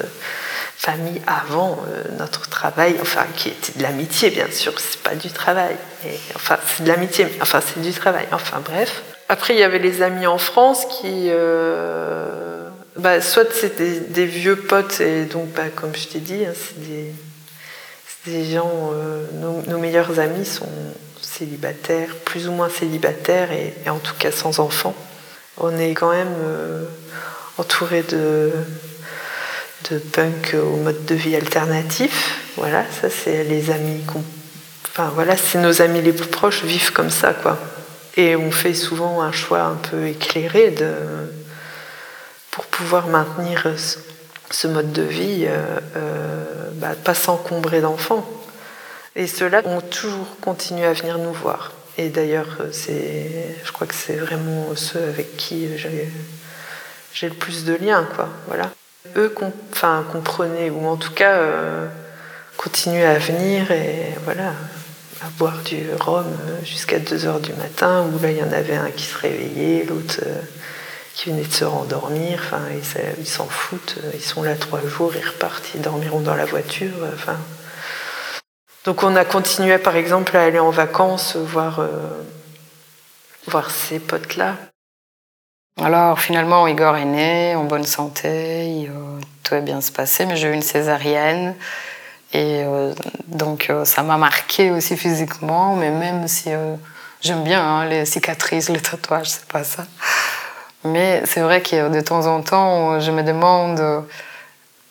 famille 0.77 1.21
avant 1.27 1.79
euh, 1.89 2.03
notre 2.19 2.49
travail, 2.49 2.97
enfin 3.01 3.25
qui 3.37 3.49
était 3.49 3.79
de 3.79 3.83
l'amitié 3.83 4.31
bien 4.31 4.51
sûr, 4.51 4.73
c'est 4.79 5.01
pas 5.03 5.15
du 5.15 5.31
travail, 5.31 5.77
et, 6.05 6.19
enfin 6.35 6.59
c'est 6.67 6.83
de 6.83 6.89
l'amitié, 6.89 7.27
enfin 7.41 7.61
c'est 7.61 7.81
du 7.81 7.93
travail, 7.93 8.27
enfin 8.33 8.61
bref. 8.65 9.03
Après 9.29 9.55
il 9.55 9.61
y 9.61 9.63
avait 9.63 9.79
les 9.79 10.03
amis 10.03 10.27
en 10.27 10.39
France 10.39 10.85
qui, 10.87 11.29
euh, 11.31 12.69
bah, 12.97 13.21
soit 13.21 13.51
c'était 13.53 14.01
des, 14.01 14.27
vieux 14.27 14.57
potes 14.57 15.01
et 15.01 15.25
donc 15.25 15.53
bah, 15.53 15.69
comme 15.75 15.95
je 15.95 16.09
t'ai 16.09 16.19
dit, 16.19 16.45
hein, 16.45 16.53
c'est 16.55 16.81
des, 16.81 17.15
des, 18.27 18.53
gens, 18.53 18.91
euh, 18.93 19.25
nos, 19.67 19.79
meilleurs 19.79 20.19
amis 20.19 20.45
sont 20.45 20.69
célibataires, 21.21 22.15
plus 22.25 22.49
ou 22.49 22.53
moins 22.53 22.69
célibataires 22.69 23.53
et, 23.53 23.75
et 23.87 23.91
en 23.91 23.99
tout 23.99 24.15
cas 24.19 24.33
sans 24.33 24.61
enfants. 24.61 24.95
On 25.57 25.79
est 25.79 25.93
quand 25.93 26.11
même 26.11 26.35
entouré 27.59 28.03
de 28.03 28.51
de 29.91 29.99
punk 29.99 30.55
au 30.55 30.77
mode 30.77 31.05
de 31.05 31.15
vie 31.15 31.37
alternatif. 31.37 32.41
Voilà, 32.57 32.85
ça 33.01 33.11
c'est 33.11 33.45
les 33.45 33.71
amis 33.71 34.03
Enfin 34.87 35.11
voilà, 35.15 35.37
c'est 35.37 35.59
nos 35.59 35.83
amis 35.83 36.03
les 36.03 36.13
plus 36.13 36.29
proches 36.29 36.63
vivent 36.63 36.93
comme 36.93 37.11
ça, 37.11 37.35
quoi. 37.35 37.59
Et 38.17 38.37
on 38.37 38.53
fait 38.53 38.75
souvent 38.75 39.23
un 39.23 39.33
choix 39.33 39.63
un 39.63 39.75
peu 39.75 40.07
éclairé 40.07 40.71
de... 40.71 40.93
pour 42.53 42.65
pouvoir 42.67 43.09
maintenir 43.09 43.67
ce 44.51 44.69
mode 44.69 44.93
de 44.93 45.03
vie, 45.03 45.47
euh, 45.49 45.81
euh, 45.97 46.45
bah, 46.75 46.95
pas 47.03 47.15
s'encombrer 47.15 47.81
d'enfants. 47.81 48.25
Et 49.17 49.27
ceux-là 49.27 49.63
ont 49.65 49.81
toujours 49.81 50.37
continué 50.41 50.87
à 50.87 50.93
venir 50.93 51.19
nous 51.19 51.33
voir. 51.33 51.73
Et 51.99 52.09
d'ailleurs, 52.09 52.59
c'est, 52.71 53.57
je 53.65 53.73
crois 53.73 53.89
que 53.89 53.95
c'est 53.95 54.17
vraiment 54.17 54.77
ceux 54.77 55.03
avec 55.03 55.37
qui 55.37 55.77
j'ai, 55.77 56.09
j'ai 57.13 57.29
le 57.29 57.35
plus 57.35 57.65
de 57.65 57.75
liens, 57.75 58.07
quoi. 58.15 58.29
Voilà 58.47 58.71
eux 59.17 59.35
enfin, 59.71 60.05
comprenaient, 60.11 60.71
ou 60.71 60.87
en 60.87 60.97
tout 60.97 61.13
cas 61.13 61.35
euh, 61.35 61.87
continuaient 62.57 63.07
à 63.07 63.19
venir 63.19 63.71
et 63.71 64.15
voilà, 64.25 64.53
à 65.23 65.29
boire 65.39 65.59
du 65.65 65.83
rhum 66.01 66.27
jusqu'à 66.65 66.99
2 66.99 67.27
heures 67.27 67.41
du 67.41 67.53
matin, 67.55 68.07
où 68.13 68.23
là 68.23 68.31
il 68.31 68.39
y 68.39 68.43
en 68.43 68.53
avait 68.53 68.77
un 68.77 68.91
qui 68.91 69.05
se 69.05 69.19
réveillait, 69.19 69.85
l'autre 69.85 70.21
euh, 70.25 70.41
qui 71.15 71.31
venait 71.31 71.45
de 71.45 71.53
se 71.53 71.65
rendormir, 71.65 72.41
enfin, 72.45 72.63
ils 73.19 73.27
s'en 73.27 73.47
foutent, 73.47 73.99
ils 74.15 74.23
sont 74.23 74.43
là 74.43 74.57
trois 74.57 74.81
jours, 74.87 75.13
ils 75.15 75.27
repartent, 75.27 75.71
ils 75.75 75.81
dormiront 75.81 76.21
dans 76.21 76.35
la 76.35 76.45
voiture, 76.45 76.95
enfin. 77.15 77.37
Donc 78.85 79.03
on 79.03 79.17
a 79.17 79.25
continué 79.25 79.79
par 79.79 79.97
exemple 79.97 80.37
à 80.37 80.43
aller 80.43 80.59
en 80.59 80.71
vacances, 80.71 81.37
voir, 81.37 81.81
euh, 81.81 81.89
voir 83.47 83.71
ces 83.71 83.99
potes-là. 83.99 84.57
Alors 85.83 86.21
finalement, 86.21 86.67
Igor 86.69 86.97
est 86.97 87.05
né 87.05 87.57
en 87.57 87.65
bonne 87.65 87.85
santé, 87.85 88.89
tout 89.43 89.55
a 89.55 89.61
bien 89.61 89.81
se 89.81 89.91
passé, 89.91 90.25
mais 90.25 90.37
j'ai 90.37 90.49
eu 90.49 90.53
une 90.53 90.63
césarienne. 90.63 91.55
Et 92.33 92.63
euh, 92.65 92.95
donc 93.27 93.71
ça 93.85 94.03
m'a 94.03 94.17
marqué 94.17 94.71
aussi 94.71 94.97
physiquement, 94.97 95.77
mais 95.77 95.91
même 95.91 96.29
si 96.29 96.51
j'aime 97.21 97.43
bien 97.43 97.63
hein, 97.63 97.87
les 97.87 98.05
cicatrices, 98.05 98.69
les 98.69 98.81
tatouages, 98.81 99.31
c'est 99.31 99.47
pas 99.47 99.65
ça. 99.65 99.85
Mais 100.85 101.23
c'est 101.25 101.41
vrai 101.41 101.63
que 101.63 101.89
de 101.89 102.01
temps 102.01 102.27
en 102.27 102.43
temps, 102.43 103.01
je 103.01 103.11
me 103.11 103.23
demande, 103.23 104.05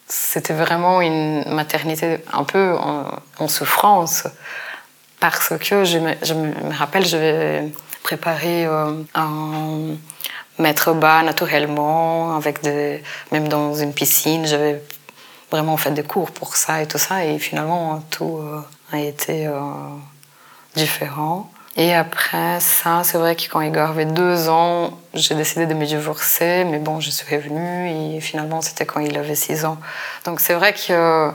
c'était 0.07 0.53
vraiment 0.53 1.01
une 1.01 1.43
maternité 1.53 2.17
un 2.33 2.43
peu 2.43 2.75
en, 2.75 3.47
souffrance, 3.47 4.25
parce 5.19 5.53
que 5.59 5.85
je 5.85 5.99
me, 5.99 6.73
rappelle, 6.73 7.05
je 7.05 7.17
vais 7.17 7.71
préparer 8.03 8.65
euh, 8.65 8.93
un 9.15 9.95
maître 10.59 10.93
bas 10.93 11.23
naturellement, 11.23 12.35
avec 12.35 12.59
même 13.31 13.47
dans 13.47 13.73
une 13.75 13.93
piscine, 13.93 14.45
j'avais 14.45 14.81
vraiment 15.51 15.77
fait 15.77 15.91
des 15.91 16.03
cours 16.03 16.31
pour 16.31 16.55
ça 16.55 16.81
et 16.81 16.87
tout 16.87 16.97
ça, 16.97 17.25
et 17.25 17.37
finalement 17.39 18.03
tout 18.09 18.39
euh, 18.39 18.61
a 18.91 18.99
été 18.99 19.47
euh, 19.47 19.59
différent. 20.75 21.51
Et 21.75 21.93
après 21.93 22.59
ça, 22.59 23.01
c'est 23.03 23.17
vrai 23.17 23.35
que 23.35 23.43
quand 23.49 23.61
Igor 23.61 23.89
avait 23.89 24.05
deux 24.05 24.47
ans, 24.49 24.99
j'ai 25.15 25.33
décidé 25.33 25.65
de 25.65 25.73
me 25.73 25.85
divorcer, 25.85 26.65
mais 26.65 26.77
bon, 26.77 26.99
je 26.99 27.09
suis 27.09 27.35
revenue. 27.35 27.89
Et 27.89 28.21
finalement 28.21 28.61
c'était 28.61 28.85
quand 28.85 28.99
il 28.99 29.17
avait 29.17 29.35
six 29.35 29.65
ans. 29.65 29.77
Donc 30.25 30.39
c'est 30.39 30.53
vrai 30.53 30.73
que 30.73 31.31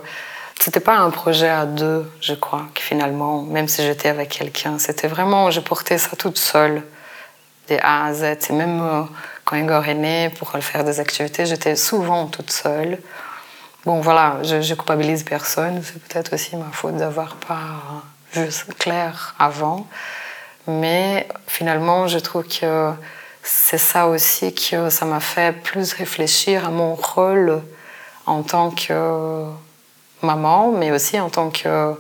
c'était 0.60 0.80
pas 0.80 0.96
un 0.96 1.10
projet 1.10 1.48
à 1.48 1.66
deux, 1.66 2.10
je 2.20 2.34
crois, 2.34 2.66
que 2.74 2.82
finalement, 2.82 3.42
même 3.42 3.68
si 3.68 3.82
j'étais 3.82 4.08
avec 4.08 4.30
quelqu'un, 4.30 4.78
c'était 4.78 5.08
vraiment, 5.08 5.50
je 5.50 5.60
portais 5.60 5.98
ça 5.98 6.16
toute 6.16 6.38
seule, 6.38 6.82
des 7.68 7.78
A 7.78 8.06
à 8.06 8.14
Z. 8.14 8.22
Et 8.50 8.52
même 8.52 8.80
euh, 8.80 9.02
quand 9.44 9.56
Igor 9.56 9.86
est 9.86 9.94
né, 9.94 10.30
pour 10.30 10.50
faire 10.50 10.84
des 10.84 11.00
activités, 11.00 11.46
j'étais 11.46 11.76
souvent 11.76 12.26
toute 12.26 12.50
seule. 12.50 12.98
Bon, 13.84 14.00
voilà, 14.00 14.38
je, 14.42 14.60
je 14.60 14.74
culpabilise 14.74 15.22
personne, 15.22 15.82
c'est 15.82 16.02
peut-être 16.02 16.34
aussi 16.34 16.56
ma 16.56 16.70
faute 16.72 16.96
d'avoir 16.96 17.36
pas 17.36 18.02
vu 18.34 18.48
clair 18.78 19.34
avant. 19.38 19.86
Mais 20.66 21.26
finalement, 21.46 22.08
je 22.08 22.18
trouve 22.18 22.44
que 22.44 22.92
c'est 23.42 23.78
ça 23.78 24.08
aussi 24.08 24.54
que 24.54 24.90
ça 24.90 25.06
m'a 25.06 25.20
fait 25.20 25.52
plus 25.52 25.94
réfléchir 25.94 26.66
à 26.66 26.70
mon 26.70 26.94
rôle 26.94 27.62
en 28.26 28.42
tant 28.42 28.70
que 28.70 29.44
maman, 30.22 30.72
mais 30.72 30.90
aussi 30.90 31.18
en 31.18 31.30
tant 31.30 31.48
que, 31.48 31.94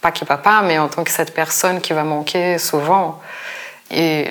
pas 0.00 0.12
que 0.12 0.24
papa, 0.24 0.62
mais 0.64 0.78
en 0.78 0.88
tant 0.88 1.04
que 1.04 1.10
cette 1.10 1.34
personne 1.34 1.80
qui 1.82 1.92
va 1.92 2.04
manquer 2.04 2.56
souvent. 2.58 3.20
Et 3.90 4.28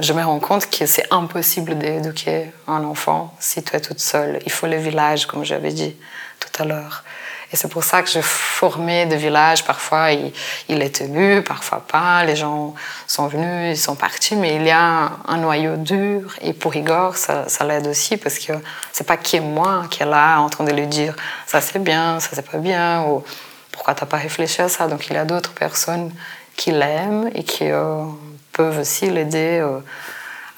je 0.00 0.12
me 0.12 0.22
rends 0.22 0.40
compte 0.40 0.70
que 0.70 0.86
c'est 0.86 1.06
impossible 1.10 1.76
d'éduquer 1.78 2.50
un 2.66 2.84
enfant 2.84 3.34
si 3.38 3.62
tu 3.62 3.76
es 3.76 3.80
toute 3.80 4.00
seule. 4.00 4.40
Il 4.46 4.52
faut 4.52 4.66
le 4.66 4.76
village, 4.76 5.26
comme 5.26 5.44
j'avais 5.44 5.72
dit 5.72 5.94
tout 6.38 6.62
à 6.62 6.64
l'heure. 6.64 7.04
Et 7.52 7.56
c'est 7.56 7.68
pour 7.68 7.82
ça 7.82 8.02
que 8.02 8.08
je 8.08 8.20
formais 8.20 9.06
des 9.06 9.16
villages. 9.16 9.64
Parfois, 9.64 10.12
il, 10.12 10.82
est 10.82 10.94
tenu, 10.94 11.42
parfois 11.42 11.80
pas. 11.86 12.24
Les 12.24 12.36
gens 12.36 12.74
sont 13.08 13.26
venus, 13.26 13.76
ils 13.76 13.80
sont 13.80 13.96
partis, 13.96 14.36
mais 14.36 14.54
il 14.54 14.62
y 14.62 14.70
a 14.70 15.10
un, 15.26 15.36
noyau 15.36 15.76
dur. 15.76 16.32
Et 16.42 16.52
pour 16.52 16.76
Igor, 16.76 17.16
ça, 17.16 17.48
ça 17.48 17.64
l'aide 17.64 17.88
aussi 17.88 18.16
parce 18.16 18.38
que 18.38 18.52
c'est 18.92 19.06
pas 19.06 19.16
qui 19.16 19.36
est 19.36 19.40
moi 19.40 19.84
qui 19.90 20.02
est 20.02 20.06
là 20.06 20.38
en 20.38 20.48
train 20.48 20.64
de 20.64 20.72
lui 20.72 20.86
dire 20.86 21.16
ça 21.46 21.60
c'est 21.60 21.80
bien, 21.80 22.20
ça 22.20 22.30
c'est 22.32 22.48
pas 22.48 22.58
bien, 22.58 23.02
ou 23.02 23.24
pourquoi 23.72 23.94
t'as 23.94 24.06
pas 24.06 24.18
réfléchi 24.18 24.62
à 24.62 24.68
ça? 24.68 24.86
Donc 24.86 25.08
il 25.08 25.14
y 25.14 25.16
a 25.16 25.24
d'autres 25.24 25.52
personnes 25.52 26.12
qui 26.56 26.70
l'aiment 26.70 27.30
et 27.34 27.42
qui 27.42 27.70
euh, 27.70 28.04
peuvent 28.52 28.78
aussi 28.78 29.10
l'aider 29.10 29.60
euh, 29.60 29.80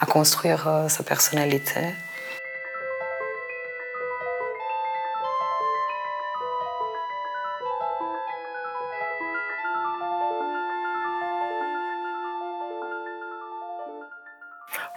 à 0.00 0.06
construire 0.06 0.66
euh, 0.68 0.88
sa 0.88 1.02
personnalité. 1.02 1.80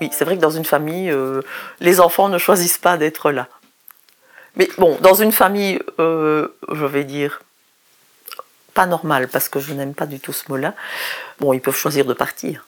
Oui, 0.01 0.09
c'est 0.11 0.25
vrai 0.25 0.35
que 0.35 0.41
dans 0.41 0.49
une 0.49 0.65
famille, 0.65 1.09
euh, 1.09 1.41
les 1.79 2.01
enfants 2.01 2.27
ne 2.27 2.37
choisissent 2.37 2.77
pas 2.77 2.97
d'être 2.97 3.31
là. 3.31 3.47
Mais 4.57 4.69
bon, 4.77 4.97
dans 5.01 5.13
une 5.13 5.31
famille, 5.31 5.81
je 5.97 6.85
vais 6.85 7.03
dire, 7.03 7.41
pas 8.73 8.85
normale, 8.85 9.27
parce 9.27 9.49
que 9.49 9.59
je 9.59 9.73
n'aime 9.73 9.93
pas 9.93 10.05
du 10.05 10.19
tout 10.19 10.31
ce 10.31 10.49
mot-là, 10.49 10.73
bon, 11.39 11.51
ils 11.51 11.61
peuvent 11.61 11.75
choisir 11.75 12.05
de 12.05 12.13
partir. 12.13 12.65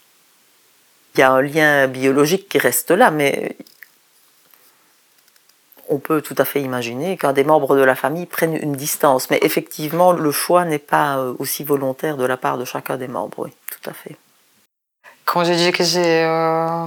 Il 1.18 1.22
y 1.22 1.24
a 1.24 1.32
un 1.32 1.42
lien 1.42 1.88
biologique 1.88 2.48
qui 2.48 2.60
reste 2.60 2.92
là, 2.92 3.10
mais 3.10 3.58
on 5.90 5.98
peut 5.98 6.22
tout 6.22 6.36
à 6.38 6.46
fait 6.46 6.62
imaginer 6.62 7.18
qu'un 7.18 7.34
des 7.34 7.44
membres 7.44 7.76
de 7.76 7.82
la 7.82 7.96
famille 7.96 8.26
prenne 8.26 8.56
une 8.56 8.74
distance. 8.74 9.30
Mais 9.30 9.40
effectivement, 9.42 10.12
le 10.12 10.32
choix 10.32 10.66
n'est 10.66 10.80
pas 10.80 11.18
euh, 11.18 11.34
aussi 11.40 11.64
volontaire 11.64 12.18
de 12.18 12.26
la 12.26 12.38
part 12.38 12.58
de 12.58 12.66
chacun 12.66 12.98
des 12.98 13.08
membres, 13.08 13.40
oui, 13.40 13.52
tout 13.72 13.90
à 13.90 13.94
fait. 13.94 14.16
Quand 15.26 15.44
j'ai 15.44 15.56
dit 15.56 15.72
que 15.72 15.84
j'ai 15.84 16.24
euh, 16.24 16.86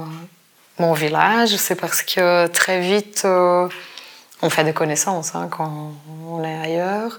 mon 0.78 0.92
village, 0.92 1.56
c'est 1.56 1.74
parce 1.74 2.02
que 2.02 2.46
très 2.46 2.80
vite, 2.80 3.22
euh, 3.24 3.68
on 4.42 4.50
fait 4.50 4.64
des 4.64 4.72
connaissances 4.72 5.34
hein, 5.34 5.48
quand 5.50 5.92
on 6.28 6.44
est 6.44 6.56
ailleurs. 6.56 7.18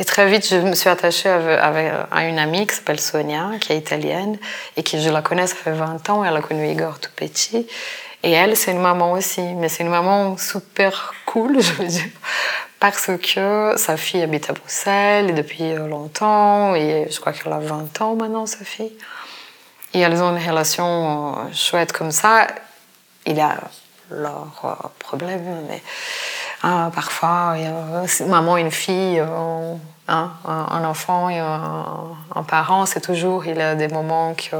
Et 0.00 0.04
très 0.06 0.30
vite, 0.30 0.48
je 0.48 0.56
me 0.56 0.74
suis 0.74 0.88
attachée 0.88 1.28
avec, 1.28 1.92
à 2.10 2.24
une 2.24 2.38
amie 2.38 2.66
qui 2.66 2.74
s'appelle 2.74 2.98
Sonia, 2.98 3.50
qui 3.60 3.74
est 3.74 3.76
italienne, 3.76 4.38
et 4.78 4.82
qui, 4.82 4.98
je 4.98 5.10
la 5.10 5.20
connais, 5.20 5.46
ça 5.46 5.54
fait 5.54 5.72
20 5.72 6.08
ans. 6.08 6.24
Elle 6.24 6.34
a 6.34 6.40
connu 6.40 6.66
Igor 6.66 6.98
tout 6.98 7.10
petit. 7.14 7.66
Et 8.22 8.30
elle, 8.30 8.56
c'est 8.56 8.70
une 8.70 8.80
maman 8.80 9.12
aussi, 9.12 9.42
mais 9.42 9.68
c'est 9.68 9.82
une 9.82 9.90
maman 9.90 10.38
super 10.38 11.12
cool, 11.26 11.60
je 11.60 11.72
veux 11.72 11.86
dire, 11.86 12.08
parce 12.78 13.10
que 13.22 13.74
sa 13.76 13.98
fille 13.98 14.22
habite 14.22 14.48
à 14.48 14.54
Bruxelles 14.54 15.34
depuis 15.34 15.74
longtemps, 15.74 16.74
et 16.74 17.06
je 17.10 17.20
crois 17.20 17.34
qu'elle 17.34 17.52
a 17.52 17.58
20 17.58 18.00
ans 18.00 18.14
maintenant, 18.14 18.46
sa 18.46 18.64
fille. 18.64 18.92
Et 19.92 20.00
elles 20.00 20.22
ont 20.22 20.34
une 20.34 20.48
relation 20.48 21.32
euh, 21.32 21.52
chouette 21.52 21.92
comme 21.92 22.10
ça. 22.10 22.46
Il 23.26 23.38
a 23.38 23.58
leurs 24.10 24.62
euh, 24.64 24.88
problèmes, 24.98 25.66
mais 25.68 25.82
hein, 26.62 26.90
parfois, 26.94 27.56
maman 28.26 28.56
une 28.56 28.70
fille, 28.70 29.20
euh, 29.20 29.74
hein, 30.08 30.32
un, 30.44 30.84
enfant 30.84 31.28
et 31.28 31.38
un, 31.38 32.42
parent, 32.46 32.86
c'est 32.86 33.00
toujours, 33.00 33.46
il 33.46 33.56
y 33.56 33.62
a 33.62 33.74
des 33.74 33.88
moments 33.88 34.34
que, 34.34 34.56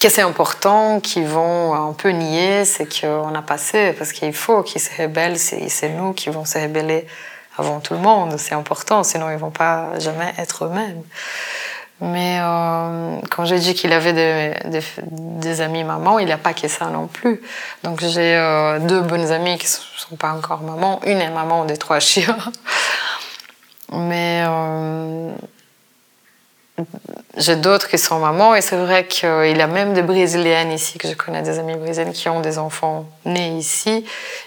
que 0.00 0.08
c'est 0.08 0.22
important, 0.22 1.00
qui 1.00 1.22
vont 1.22 1.74
un 1.74 1.92
peu 1.92 2.10
nier 2.10 2.64
ce 2.64 2.82
qu'on 2.82 3.34
a 3.34 3.42
passé, 3.42 3.94
parce 3.96 4.12
qu'il 4.12 4.32
faut 4.32 4.62
qu'ils 4.62 4.80
se 4.80 5.02
rebellent, 5.02 5.38
c'est 5.38 5.88
nous 5.90 6.12
qui 6.12 6.30
vont 6.30 6.44
se 6.44 6.58
rebeller 6.58 7.06
avant 7.56 7.80
tout 7.80 7.94
le 7.94 8.00
monde, 8.00 8.36
c'est 8.38 8.54
important, 8.54 9.04
sinon 9.04 9.30
ils 9.30 9.38
vont 9.38 9.50
pas 9.50 9.98
jamais 10.00 10.34
être 10.38 10.64
eux-mêmes. 10.64 11.02
Mais 12.00 12.38
euh, 12.40 13.18
quand 13.30 13.44
j'ai 13.44 13.58
dit 13.58 13.74
qu'il 13.74 13.92
avait 13.92 14.12
des, 14.12 15.60
amis 15.60 15.84
mamans, 15.84 16.18
il 16.18 16.26
n'y 16.26 16.32
a 16.32 16.38
pas 16.38 16.52
que 16.52 16.66
ça 16.66 16.86
non 16.86 17.06
plus. 17.06 17.40
Donc 17.84 18.00
j'ai 18.00 18.34
euh, 18.36 18.80
deux 18.80 19.00
bonnes 19.00 19.30
amies 19.30 19.58
qui 19.58 19.66
ne 19.66 19.98
sont 19.98 20.16
pas 20.16 20.32
encore 20.32 20.60
mamans. 20.62 21.00
Une 21.06 21.20
est 21.20 21.30
maman 21.30 21.64
des 21.64 21.76
trois 21.76 22.00
chiens. 22.00 22.36
Mais 23.92 24.42
euh, 24.44 25.32
j'ai 27.36 27.54
d'autres 27.54 27.88
qui 27.88 27.96
sont 27.96 28.18
mamans. 28.18 28.56
Et 28.56 28.60
c'est 28.60 28.76
vrai 28.76 29.06
qu'il 29.06 29.56
y 29.56 29.62
a 29.62 29.66
même 29.68 29.94
des 29.94 30.02
Brésiliennes 30.02 30.72
ici, 30.72 30.98
que 30.98 31.06
je 31.06 31.14
connais 31.14 31.42
des 31.42 31.60
amies 31.60 31.76
brésiliennes 31.76 32.12
qui 32.12 32.28
ont 32.28 32.40
des 32.40 32.58
enfants 32.58 33.06
nés 33.24 33.56
ici. 33.56 34.04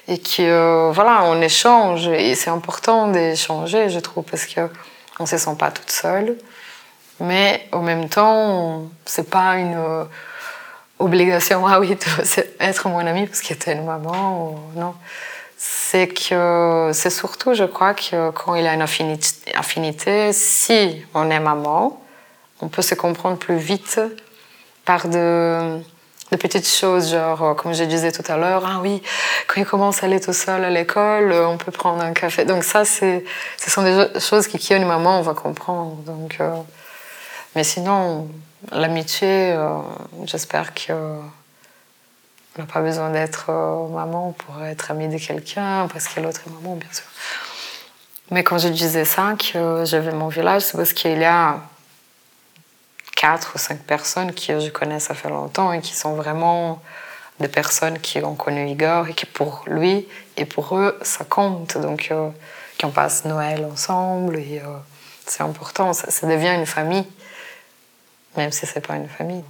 Et 0.10 0.18
qui, 0.18 0.44
voilà, 0.44 1.24
on 1.24 1.42
échange. 1.42 2.10
Et 2.10 2.36
c'est 2.36 2.50
important 2.50 3.08
d'échanger, 3.08 3.90
je 3.90 4.00
trouve, 4.00 4.26
parce 4.26 4.46
qu'on 4.46 4.70
ne 5.22 5.26
se 5.26 5.38
sent 5.38 5.56
pas 5.58 5.72
toute 5.72 5.92
seule. 5.92 6.36
Mais 7.20 7.68
en 7.72 7.82
même 7.82 8.10
temps, 8.10 8.84
c'est 9.06 9.30
pas 9.30 9.58
une 9.58 9.76
euh, 9.76 10.04
obligation. 11.00 11.66
Ah 11.66 11.80
oui, 11.80 11.98
tu 11.98 12.10
veux 12.18 12.24
être 12.60 12.88
mon 12.90 13.06
ami 13.06 13.26
parce 13.26 13.42
que 13.42 13.54
tu 13.54 13.70
es 13.70 13.74
une 13.74 13.86
maman. 13.86 14.52
Ou... 14.52 14.80
Non. 14.80 14.94
C'est 15.58 16.08
que 16.08 16.92
c'est 16.94 17.10
surtout, 17.10 17.56
je 17.56 17.64
crois, 17.64 17.96
que 17.96 18.30
quand 18.32 18.54
il 18.56 18.64
y 18.64 18.68
a 18.68 18.74
une 18.76 18.84
affinité, 18.84 20.32
si 20.32 21.04
on 21.16 21.32
est 21.32 21.40
maman, 21.40 22.00
on 22.62 22.68
peut 22.68 22.84
se 22.84 22.94
comprendre 22.94 23.38
plus 23.38 23.58
vite 23.58 24.00
par 24.86 25.08
de, 25.08 25.80
de 26.32 26.38
petites 26.38 26.68
choses, 26.68 27.12
genre, 27.12 27.44
euh, 27.44 27.54
comme 27.56 27.74
je 27.74 27.84
disais 27.86 28.12
tout 28.12 28.24
à 28.32 28.38
l'heure, 28.38 28.64
ah 28.68 28.80
oui, 28.84 29.02
quand 29.48 29.60
il 29.60 29.66
commence 29.66 30.04
à 30.04 30.06
aller 30.06 30.20
tout 30.20 30.34
seul 30.34 30.64
à 30.64 30.70
l'école, 30.70 31.32
euh, 31.32 31.48
on 31.48 31.58
peut 31.58 31.72
prendre 31.72 32.04
un 32.04 32.14
café. 32.14 32.46
Donc 32.46 32.64
ça, 32.64 32.86
c'est, 32.86 33.26
ce 33.58 33.72
sont 33.72 33.82
des 33.82 34.20
choses 34.20 34.48
qui, 34.48 34.60
qui 34.60 34.76
une 34.76 34.86
maman, 34.86 35.20
on 35.20 35.24
va 35.24 35.34
comprendre. 35.34 35.96
Donc, 36.06 36.40
mais 37.58 37.64
sinon, 37.64 38.30
l'amitié, 38.72 39.54
euh, 39.54 39.80
j'espère 40.26 40.76
qu'on 40.76 41.24
n'a 42.60 42.66
pas 42.72 42.82
besoin 42.82 43.10
d'être 43.10 43.48
euh, 43.50 43.88
maman 43.88 44.34
pour 44.34 44.64
être 44.64 44.92
amie 44.92 45.08
de 45.08 45.18
quelqu'un, 45.18 45.88
parce 45.92 46.16
a 46.16 46.22
l'autre 46.22 46.42
maman, 46.52 46.76
bien 46.76 46.94
sûr. 46.94 47.08
Mais 48.30 48.44
quand 48.44 48.60
je 48.60 48.68
disais 48.68 49.06
ça, 49.06 49.34
que 49.34 49.86
j'avais 49.86 50.12
mon 50.12 50.28
village, 50.28 50.62
c'est 50.62 50.78
parce 50.78 50.94
qu'il 50.94 51.18
y 51.18 51.26
a 51.26 51.58
quatre 53.16 53.54
ou 53.56 53.58
cinq 53.58 53.80
personnes 53.80 54.36
que 54.36 54.60
je 54.60 54.70
connais 54.70 55.00
ça 55.00 55.16
fait 55.16 55.30
longtemps 55.30 55.74
et 55.74 55.82
qui 55.82 55.96
sont 55.96 56.14
vraiment 56.14 56.80
des 57.40 57.48
personnes 57.48 57.98
qui 57.98 58.24
ont 58.24 58.36
connu 58.36 58.70
Igor 58.70 59.08
et 59.08 59.16
qui 59.16 59.26
pour 59.26 59.64
lui 59.66 60.08
et 60.38 60.46
pour 60.46 60.78
eux, 60.78 60.96
ça 61.02 61.26
compte. 61.26 61.80
Donc, 61.80 62.10
euh, 62.12 62.30
qu'on 62.80 62.92
passe 62.92 63.26
Noël 63.26 63.66
ensemble 63.66 64.38
et 64.38 64.62
euh, 64.64 64.78
c'est 65.28 65.44
important. 65.44 65.94
Ça, 65.94 66.28
devient 66.28 66.56
une 66.56 66.66
famille, 66.66 67.06
même 68.38 68.52
si 68.52 68.66
c'est 68.66 68.86
pas 68.86 68.96
une 68.96 69.10
famille. 69.10 69.44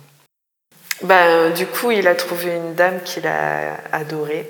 Ben, 1.04 1.54
du 1.54 1.68
coup, 1.68 1.92
il 1.92 2.08
a 2.08 2.16
trouvé 2.16 2.56
une 2.56 2.74
dame 2.74 3.02
qu'il 3.04 3.28
a 3.28 3.78
adorée, 3.92 4.50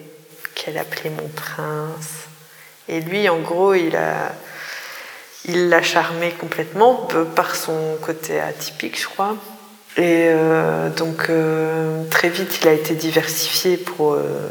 qu'elle 0.55 0.77
appelait 0.77 1.09
mon 1.09 1.27
prince. 1.27 2.27
Et 2.87 3.01
lui, 3.01 3.27
en 3.27 3.39
gros, 3.39 3.73
il 3.73 3.95
a, 3.97 4.31
il 5.45 5.69
l'a 5.69 5.81
charmé 5.81 6.31
complètement 6.31 7.07
par 7.35 7.55
son 7.55 7.97
côté 8.01 8.39
atypique, 8.39 8.99
je 8.99 9.07
crois. 9.07 9.35
Et 9.97 10.27
euh, 10.29 10.89
donc 10.89 11.29
euh, 11.29 12.03
très 12.09 12.29
vite, 12.29 12.59
il 12.61 12.67
a 12.67 12.73
été 12.73 12.93
diversifié 12.93 13.77
pour 13.77 14.13
euh, 14.13 14.47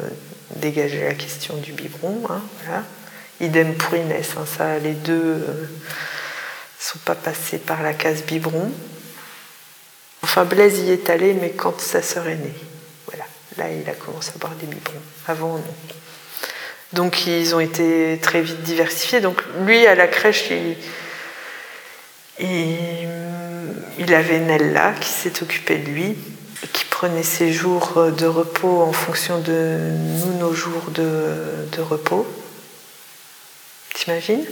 dégager 0.57 1.05
la 1.05 1.14
question 1.14 1.57
du 1.57 1.73
biberon. 1.73 2.21
Hein, 2.28 2.40
voilà. 2.64 2.83
Idem 3.40 3.75
pour 3.75 3.95
Inès, 3.95 4.31
hein, 4.37 4.45
ça, 4.45 4.78
les 4.78 4.93
deux 4.93 5.35
ne 5.35 5.66
sont 6.78 6.99
pas 7.05 7.14
passés 7.14 7.59
par 7.59 7.83
la 7.83 7.95
case 7.95 8.23
biberon. 8.25 8.71
Enfin, 10.23 10.45
Blaise 10.45 10.79
y 10.81 10.91
est 10.91 11.11
allé, 11.11 11.35
mais 11.35 11.51
quand 11.51 11.81
sa 11.81 12.03
sœur 12.03 12.27
est 12.29 12.37
née. 12.37 12.55
Voilà, 13.07 13.25
là, 13.59 13.71
il 13.71 13.89
a 13.89 13.95
commencé 13.95 14.33
à 14.35 14.39
boire 14.39 14.55
des 14.55 14.67
biberons. 14.67 14.95
Avant, 15.27 15.57
non. 15.57 15.75
Donc, 16.93 17.27
ils 17.27 17.55
ont 17.55 17.61
été 17.61 18.19
très 18.23 18.41
vite 18.41 18.63
diversifiés. 18.63 19.21
Donc, 19.21 19.43
lui, 19.65 19.87
à 19.87 19.95
la 19.95 20.07
crèche, 20.07 20.51
il, 22.39 24.15
avait 24.15 24.39
Nella 24.39 24.93
qui 25.01 25.11
s'est 25.11 25.43
occupée 25.43 25.79
de 25.79 25.91
lui, 25.91 26.17
qui 26.73 26.85
prenait 26.85 27.23
ses 27.23 27.53
jours 27.53 28.11
de 28.17 28.27
repos 28.27 28.83
en 28.83 28.93
fonction 28.93 29.41
de 29.41 29.79
nous, 30.25 30.39
nos 30.39 30.55
jours 30.55 30.91
de, 30.91 31.81
repos. 31.81 32.27
T'imagines? 33.95 34.45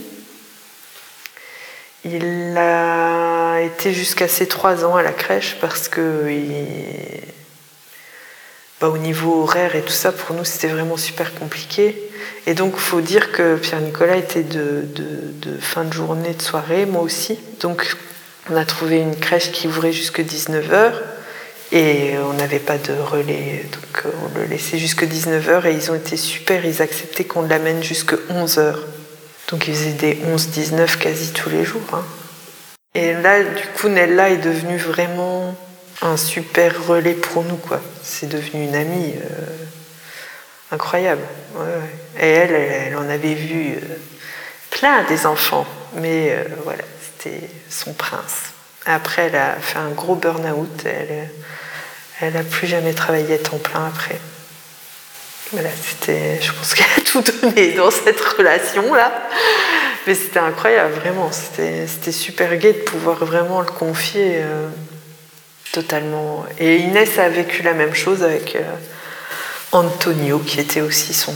Il 2.04 2.54
a 2.58 3.60
été 3.62 3.92
jusqu'à 3.94 4.28
ses 4.28 4.46
trois 4.46 4.84
ans 4.84 4.96
à 4.96 5.02
la 5.02 5.12
crèche 5.12 5.56
parce 5.60 5.88
que 5.88 6.28
bah, 8.80 8.88
au 8.88 8.98
niveau 8.98 9.42
horaire 9.42 9.74
et 9.76 9.80
tout 9.80 9.92
ça, 9.92 10.12
pour 10.12 10.36
nous, 10.36 10.44
c'était 10.44 10.68
vraiment 10.68 10.98
super 10.98 11.34
compliqué. 11.34 11.96
Et 12.46 12.52
donc, 12.52 12.74
il 12.76 12.80
faut 12.80 13.00
dire 13.00 13.32
que 13.32 13.56
Pierre-Nicolas 13.56 14.16
était 14.16 14.42
de, 14.42 14.86
fin 15.60 15.84
de 15.84 15.92
journée, 15.92 16.34
de 16.34 16.42
soirée, 16.42 16.84
moi 16.84 17.00
aussi. 17.00 17.38
Donc, 17.60 17.96
on 18.50 18.56
a 18.56 18.66
trouvé 18.66 18.98
une 18.98 19.16
crèche 19.16 19.52
qui 19.52 19.66
ouvrait 19.68 19.92
jusque 19.92 20.20
19h 20.20 20.92
et 21.72 22.18
on 22.18 22.34
n'avait 22.34 22.58
pas 22.58 22.76
de 22.76 22.92
relais, 22.92 23.64
donc 23.72 24.12
on 24.22 24.38
le 24.38 24.44
laissait 24.44 24.78
jusque 24.78 25.04
19h 25.04 25.66
et 25.66 25.72
ils 25.72 25.90
ont 25.90 25.94
été 25.94 26.18
super, 26.18 26.64
ils 26.66 26.82
acceptaient 26.82 27.24
qu'on 27.24 27.42
l'amène 27.42 27.82
jusque 27.82 28.12
11h. 28.30 28.76
Donc 29.48 29.68
ils 29.68 29.74
faisaient 29.74 29.92
des 29.92 30.14
11-19 30.14 30.98
quasi 30.98 31.32
tous 31.32 31.50
les 31.50 31.64
jours. 31.64 31.82
Hein. 31.92 32.04
Et 32.94 33.12
là, 33.12 33.42
du 33.42 33.66
coup, 33.76 33.88
Nella 33.88 34.30
est 34.30 34.38
devenue 34.38 34.76
vraiment 34.76 35.54
un 36.02 36.16
super 36.16 36.86
relais 36.86 37.14
pour 37.14 37.44
nous, 37.44 37.56
quoi. 37.56 37.80
C'est 38.02 38.28
devenu 38.28 38.64
une 38.64 38.74
amie 38.74 39.14
euh, 39.16 40.72
incroyable. 40.72 41.22
Et 42.20 42.28
elle, 42.28 42.52
elle, 42.52 42.96
en 42.96 43.08
avait 43.08 43.34
vu 43.34 43.74
euh, 43.74 43.80
plein 44.70 45.02
des 45.04 45.26
enfants, 45.26 45.66
mais 45.94 46.36
voilà, 46.64 46.84
son 47.68 47.92
prince. 47.94 48.52
Après, 48.86 49.26
elle 49.26 49.36
a 49.36 49.54
fait 49.54 49.78
un 49.78 49.90
gros 49.90 50.14
burn-out. 50.14 50.84
Elle, 50.84 51.28
elle 52.20 52.34
n'a 52.34 52.42
plus 52.42 52.66
jamais 52.66 52.92
travaillé 52.92 53.34
à 53.34 53.38
temps 53.38 53.58
plein 53.58 53.86
après. 53.86 54.18
C'était, 55.82 56.40
je 56.40 56.52
pense 56.52 56.74
qu'elle 56.74 56.86
a 56.98 57.00
tout 57.04 57.22
donné 57.22 57.72
dans 57.72 57.90
cette 57.90 58.20
relation-là. 58.20 59.12
Mais 60.06 60.14
c'était 60.14 60.38
incroyable, 60.38 60.94
vraiment. 60.94 61.30
C'était, 61.32 62.12
super 62.12 62.56
gai 62.56 62.72
de 62.72 62.78
pouvoir 62.78 63.24
vraiment 63.24 63.60
le 63.60 63.66
confier 63.66 64.36
euh, 64.36 64.68
totalement. 65.72 66.44
Et 66.58 66.76
Inès 66.76 67.18
a 67.18 67.28
vécu 67.28 67.62
la 67.62 67.72
même 67.72 67.94
chose 67.94 68.22
avec 68.22 68.56
euh, 68.56 68.60
Antonio, 69.72 70.38
qui 70.40 70.60
était 70.60 70.82
aussi 70.82 71.14
son, 71.14 71.32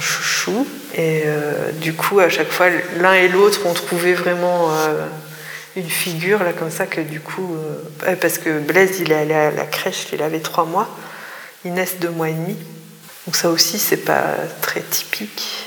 chouchou. 0.00 0.66
Et 0.94 1.22
euh, 1.24 1.72
du 1.72 1.94
coup, 1.94 2.20
à 2.20 2.28
chaque 2.28 2.50
fois, 2.50 2.66
l'un 2.98 3.14
et 3.14 3.28
l'autre 3.28 3.64
ont 3.66 3.72
trouvé 3.72 4.12
vraiment 4.12 4.70
une 5.74 5.88
figure 5.88 6.44
là 6.44 6.52
comme 6.52 6.70
ça 6.70 6.84
que 6.84 7.00
du 7.00 7.20
coup, 7.20 7.56
parce 8.20 8.36
que 8.36 8.58
Blaise 8.58 9.00
il 9.00 9.10
est 9.10 9.14
allé 9.14 9.32
à 9.32 9.50
la 9.50 9.64
crèche, 9.64 10.08
il 10.12 10.22
avait 10.22 10.40
trois 10.40 10.66
mois, 10.66 10.86
Inès 11.64 11.94
deux 11.98 12.10
mois 12.10 12.28
et 12.28 12.34
demi, 12.34 12.58
donc 13.26 13.36
ça 13.36 13.48
aussi 13.50 13.78
c'est 13.78 13.98
pas 13.98 14.34
très 14.60 14.80
typique, 14.80 15.66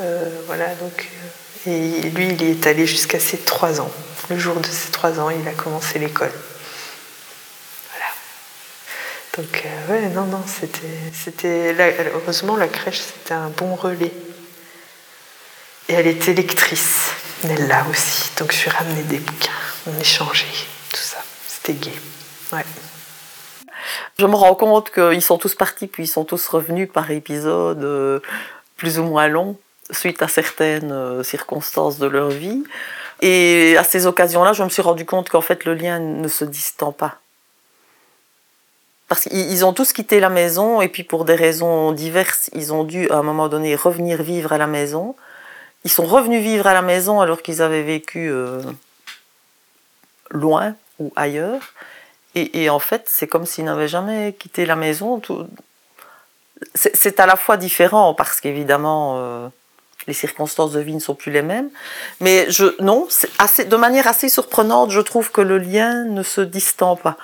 euh, 0.00 0.42
voilà 0.46 0.74
donc 0.76 1.08
euh, 1.66 1.70
et 1.70 2.10
lui 2.10 2.28
il 2.28 2.42
est 2.42 2.66
allé 2.66 2.86
jusqu'à 2.86 3.20
ses 3.20 3.38
trois 3.38 3.80
ans. 3.80 3.90
Le 4.30 4.38
jour 4.38 4.58
de 4.58 4.66
ses 4.66 4.90
trois 4.90 5.20
ans, 5.20 5.28
il 5.28 5.46
a 5.46 5.52
commencé 5.52 5.98
l'école. 5.98 6.32
Voilà. 7.90 8.10
Donc 9.36 9.64
ouais 9.90 10.08
non 10.08 10.24
non 10.24 10.42
c'était 10.46 11.12
c'était 11.12 11.74
heureusement 12.14 12.56
la 12.56 12.68
crèche 12.68 13.00
c'était 13.00 13.34
un 13.34 13.48
bon 13.48 13.74
relais. 13.74 14.12
Et 15.88 15.92
elle 15.92 16.06
était 16.06 16.32
lectrice. 16.32 17.10
Nella 17.44 17.84
aussi. 17.90 18.30
Donc 18.38 18.52
je 18.52 18.56
suis 18.56 18.70
ramenée 18.70 19.02
des 19.02 19.18
bouquins, 19.18 19.52
on 19.86 20.00
échangeait, 20.00 20.46
tout 20.90 21.00
ça. 21.00 21.22
C'était 21.46 21.74
gai. 21.74 21.92
Ouais. 22.52 22.64
Je 24.18 24.26
me 24.26 24.34
rends 24.34 24.54
compte 24.54 24.90
qu'ils 24.90 25.22
sont 25.22 25.38
tous 25.38 25.54
partis, 25.54 25.86
puis 25.86 26.04
ils 26.04 26.08
sont 26.08 26.24
tous 26.24 26.46
revenus 26.48 26.88
par 26.90 27.10
épisode 27.10 27.82
euh, 27.84 28.20
plus 28.76 28.98
ou 28.98 29.04
moins 29.04 29.28
long, 29.28 29.56
suite 29.90 30.22
à 30.22 30.28
certaines 30.28 30.92
euh, 30.92 31.22
circonstances 31.22 31.98
de 31.98 32.06
leur 32.06 32.28
vie. 32.28 32.64
Et 33.20 33.76
à 33.78 33.84
ces 33.84 34.06
occasions-là, 34.06 34.52
je 34.52 34.62
me 34.62 34.68
suis 34.68 34.82
rendu 34.82 35.04
compte 35.04 35.28
qu'en 35.28 35.40
fait, 35.40 35.64
le 35.64 35.74
lien 35.74 35.98
ne 35.98 36.28
se 36.28 36.44
distend 36.44 36.92
pas. 36.92 37.18
Parce 39.08 39.22
qu'ils 39.22 39.64
ont 39.64 39.72
tous 39.72 39.92
quitté 39.92 40.18
la 40.18 40.30
maison, 40.30 40.80
et 40.80 40.88
puis 40.88 41.04
pour 41.04 41.24
des 41.24 41.34
raisons 41.34 41.92
diverses, 41.92 42.50
ils 42.54 42.72
ont 42.72 42.84
dû 42.84 43.08
à 43.10 43.16
un 43.16 43.22
moment 43.22 43.48
donné 43.48 43.74
revenir 43.76 44.22
vivre 44.22 44.52
à 44.52 44.58
la 44.58 44.66
maison. 44.66 45.14
Ils 45.84 45.90
sont 45.90 46.06
revenus 46.06 46.42
vivre 46.42 46.66
à 46.66 46.74
la 46.74 46.82
maison 46.82 47.20
alors 47.20 47.42
qu'ils 47.42 47.60
avaient 47.60 47.82
vécu 47.82 48.30
euh, 48.30 48.62
loin 50.30 50.74
ou 50.98 51.12
ailleurs. 51.16 51.74
Et, 52.36 52.68
en 52.68 52.80
fait, 52.80 53.04
c'est 53.06 53.28
comme 53.28 53.46
s'ils 53.46 53.64
n'avaient 53.64 53.88
jamais 53.88 54.32
quitté 54.32 54.66
la 54.66 54.74
maison. 54.74 55.22
C'est 56.74 57.20
à 57.20 57.26
la 57.26 57.36
fois 57.36 57.56
différent 57.56 58.12
parce 58.12 58.40
qu'évidemment, 58.40 59.18
euh, 59.18 59.48
les 60.08 60.14
circonstances 60.14 60.72
de 60.72 60.80
vie 60.80 60.94
ne 60.94 61.00
sont 61.00 61.14
plus 61.14 61.30
les 61.30 61.42
mêmes. 61.42 61.70
Mais 62.20 62.48
non, 62.80 63.06
de 63.06 63.76
manière 63.76 64.08
assez 64.08 64.28
surprenante, 64.28 64.90
je 64.90 65.00
trouve 65.00 65.30
que 65.30 65.40
le 65.40 65.58
lien 65.58 66.04
ne 66.04 66.22
se 66.22 66.40
distend 66.40 66.96
pas. 66.96 67.16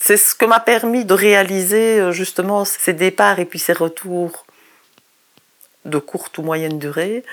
C'est 0.00 0.16
ce 0.16 0.34
que 0.34 0.46
m'a 0.46 0.60
permis 0.60 1.04
de 1.04 1.12
réaliser 1.12 2.00
euh, 2.00 2.12
justement 2.12 2.64
ces 2.64 2.94
départs 2.94 3.38
et 3.38 3.44
puis 3.44 3.58
ces 3.58 3.74
retours 3.74 4.46
de 5.84 5.98
courte 5.98 6.38
ou 6.38 6.42
moyenne 6.42 6.78
durée. 6.78 7.24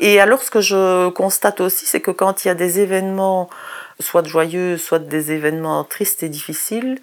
Et 0.00 0.20
alors 0.20 0.42
ce 0.42 0.50
que 0.50 0.60
je 0.60 1.08
constate 1.10 1.60
aussi, 1.60 1.86
c'est 1.86 2.00
que 2.00 2.10
quand 2.10 2.44
il 2.44 2.48
y 2.48 2.50
a 2.50 2.54
des 2.54 2.80
événements, 2.80 3.48
soit 4.00 4.26
joyeux, 4.26 4.76
soit 4.76 4.98
des 4.98 5.32
événements 5.32 5.84
tristes 5.84 6.22
et 6.22 6.28
difficiles, 6.28 6.98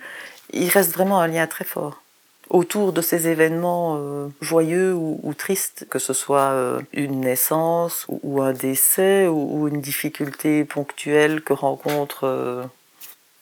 il 0.52 0.70
reste 0.70 0.94
vraiment 0.94 1.20
un 1.20 1.28
lien 1.28 1.48
très 1.48 1.66
fort 1.66 2.02
autour 2.50 2.94
de 2.94 3.02
ces 3.02 3.28
événements 3.28 3.98
euh, 3.98 4.28
joyeux 4.42 4.94
ou, 4.94 5.34
tristes, 5.38 5.86
que 5.90 6.00
ce 6.00 6.14
soit 6.14 6.52
euh, 6.52 6.82
une 6.94 7.22
naissance 7.22 8.06
ou, 8.08 8.42
un 8.42 8.54
décès 8.54 9.28
ou, 9.28 9.68
une 9.68 9.82
difficulté 9.82 10.64
ponctuelle 10.64 11.42
que 11.42 11.54
rencontre 11.54 12.24
euh, 12.24 12.64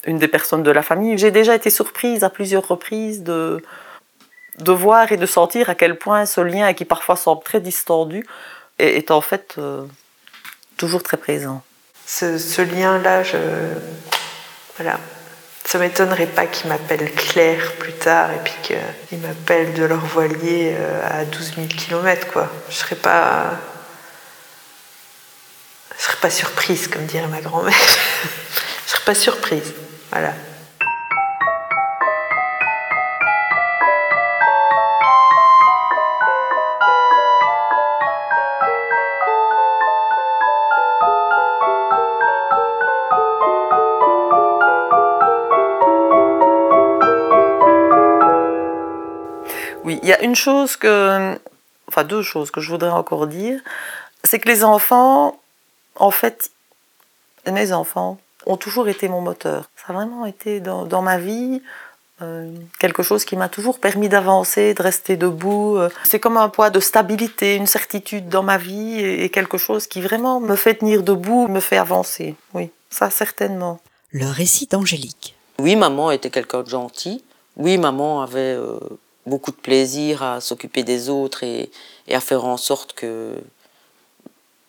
une 0.05 0.17
des 0.17 0.27
personnes 0.27 0.63
de 0.63 0.71
la 0.71 0.81
famille. 0.81 1.17
J'ai 1.17 1.31
déjà 1.31 1.55
été 1.55 1.69
surprise 1.69 2.23
à 2.23 2.29
plusieurs 2.29 2.67
reprises 2.67 3.23
de, 3.23 3.63
de 4.59 4.71
voir 4.71 5.11
et 5.11 5.17
de 5.17 5.25
sentir 5.25 5.69
à 5.69 5.75
quel 5.75 5.97
point 5.97 6.25
ce 6.25 6.41
lien, 6.41 6.73
qui 6.73 6.85
parfois 6.85 7.15
semble 7.15 7.43
très 7.43 7.59
distendu, 7.59 8.25
est, 8.77 9.09
en 9.09 9.21
fait 9.21 9.59
toujours 10.77 11.01
très 11.01 11.17
présent. 11.17 11.63
Ce, 12.07 12.61
lien-là, 12.61 13.23
je... 13.23 13.37
voilà. 14.77 14.99
Ça 15.65 15.79
m'étonnerait 15.79 16.27
pas 16.27 16.45
qu'il 16.45 16.69
m'appelle 16.69 17.11
Claire 17.11 17.73
plus 17.79 17.93
tard 17.93 18.29
et 18.31 18.39
puis 18.43 18.53
qu'il 18.61 19.17
m'appelle 19.19 19.73
de 19.73 19.83
leur 19.83 20.05
voilier 20.05 20.75
euh, 20.77 21.21
à 21.21 21.25
12 21.25 21.55
000 21.55 21.67
km. 21.67 22.27
Quoi. 22.31 22.49
Je 22.69 22.75
serais 22.75 22.95
pas. 22.95 23.51
Je 25.97 26.03
serais 26.03 26.17
pas 26.17 26.29
surprise, 26.29 26.87
comme 26.87 27.05
dirait 27.05 27.27
ma 27.27 27.41
grand-mère. 27.41 27.73
je 28.85 28.91
serais 28.91 29.03
pas 29.05 29.15
surprise. 29.15 29.73
Voilà. 30.11 30.33
Il 50.05 50.09
y 50.09 50.13
a 50.13 50.21
une 50.21 50.35
chose 50.35 50.75
que, 50.75 51.35
enfin 51.87 52.03
deux 52.03 52.21
choses 52.21 52.51
que 52.51 52.61
je 52.61 52.69
voudrais 52.69 52.91
encore 52.91 53.25
dire, 53.25 53.59
c'est 54.23 54.37
que 54.37 54.47
les 54.47 54.63
enfants, 54.63 55.39
en 55.95 56.11
fait, 56.11 56.51
mes 57.51 57.73
enfants 57.73 58.19
ont 58.45 58.55
toujours 58.55 58.87
été 58.87 59.07
mon 59.07 59.21
moteur. 59.21 59.67
Ça 59.75 59.91
a 59.91 59.93
vraiment 59.93 60.27
été 60.27 60.59
dans, 60.59 61.01
ma 61.01 61.17
vie 61.17 61.59
euh, 62.21 62.51
quelque 62.77 63.01
chose 63.01 63.25
qui 63.25 63.35
m'a 63.35 63.49
toujours 63.49 63.79
permis 63.79 64.07
d'avancer, 64.07 64.75
de 64.75 64.83
rester 64.83 65.17
debout. 65.17 65.79
C'est 66.03 66.19
comme 66.19 66.37
un 66.37 66.49
poids 66.49 66.69
de 66.69 66.79
stabilité, 66.79 67.55
une 67.55 67.65
certitude 67.65 68.29
dans 68.29 68.43
ma 68.43 68.59
vie 68.59 68.99
et 68.99 69.29
quelque 69.29 69.57
chose 69.57 69.87
qui 69.87 70.01
vraiment 70.01 70.39
me 70.39 70.55
fait 70.55 70.75
tenir 70.75 71.01
debout, 71.01 71.47
me 71.47 71.59
fait 71.59 71.77
avancer. 71.77 72.35
Oui, 72.53 72.69
ça 72.91 73.09
certainement. 73.09 73.79
Le 74.11 74.27
récit 74.27 74.67
d'Angélique. 74.67 75.35
Oui, 75.57 75.75
maman 75.75 76.11
était 76.11 76.29
quelqu'un 76.29 76.61
de 76.61 76.69
gentil. 76.69 77.23
Oui, 77.57 77.79
maman 77.79 78.21
avait 78.21 78.53
euh, 78.53 78.77
beaucoup 79.25 79.51
de 79.51 79.57
plaisir 79.57 80.23
à 80.23 80.41
s'occuper 80.41 80.83
des 80.83 81.09
autres 81.09 81.43
et, 81.43 81.69
à 82.11 82.19
faire 82.19 82.45
en 82.45 82.57
sorte 82.57 82.93
que, 82.93 83.35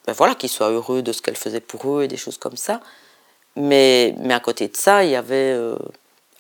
ben 0.07 0.12
voilà, 0.12 0.35
qu'ils 0.35 0.49
soient 0.49 0.71
heureux 0.71 1.03
de 1.03 1.12
ce 1.12 1.23
qu'elle 1.23 1.37
faisait 1.37 1.61
pour 1.61 1.90
eux 1.90 2.05
et 2.05 2.09
des 2.09 2.16
choses 2.16 2.38
comme 2.38 2.57
ça. 2.57 2.81
Mais, 3.57 4.14
mais 4.19 4.35
à 4.35 4.40
côté 4.40 4.69
de 4.69 4.77
ça, 4.77 5.05
il 5.05 5.11
y 5.11 5.16
avait 5.16 5.53
euh, 5.53 5.77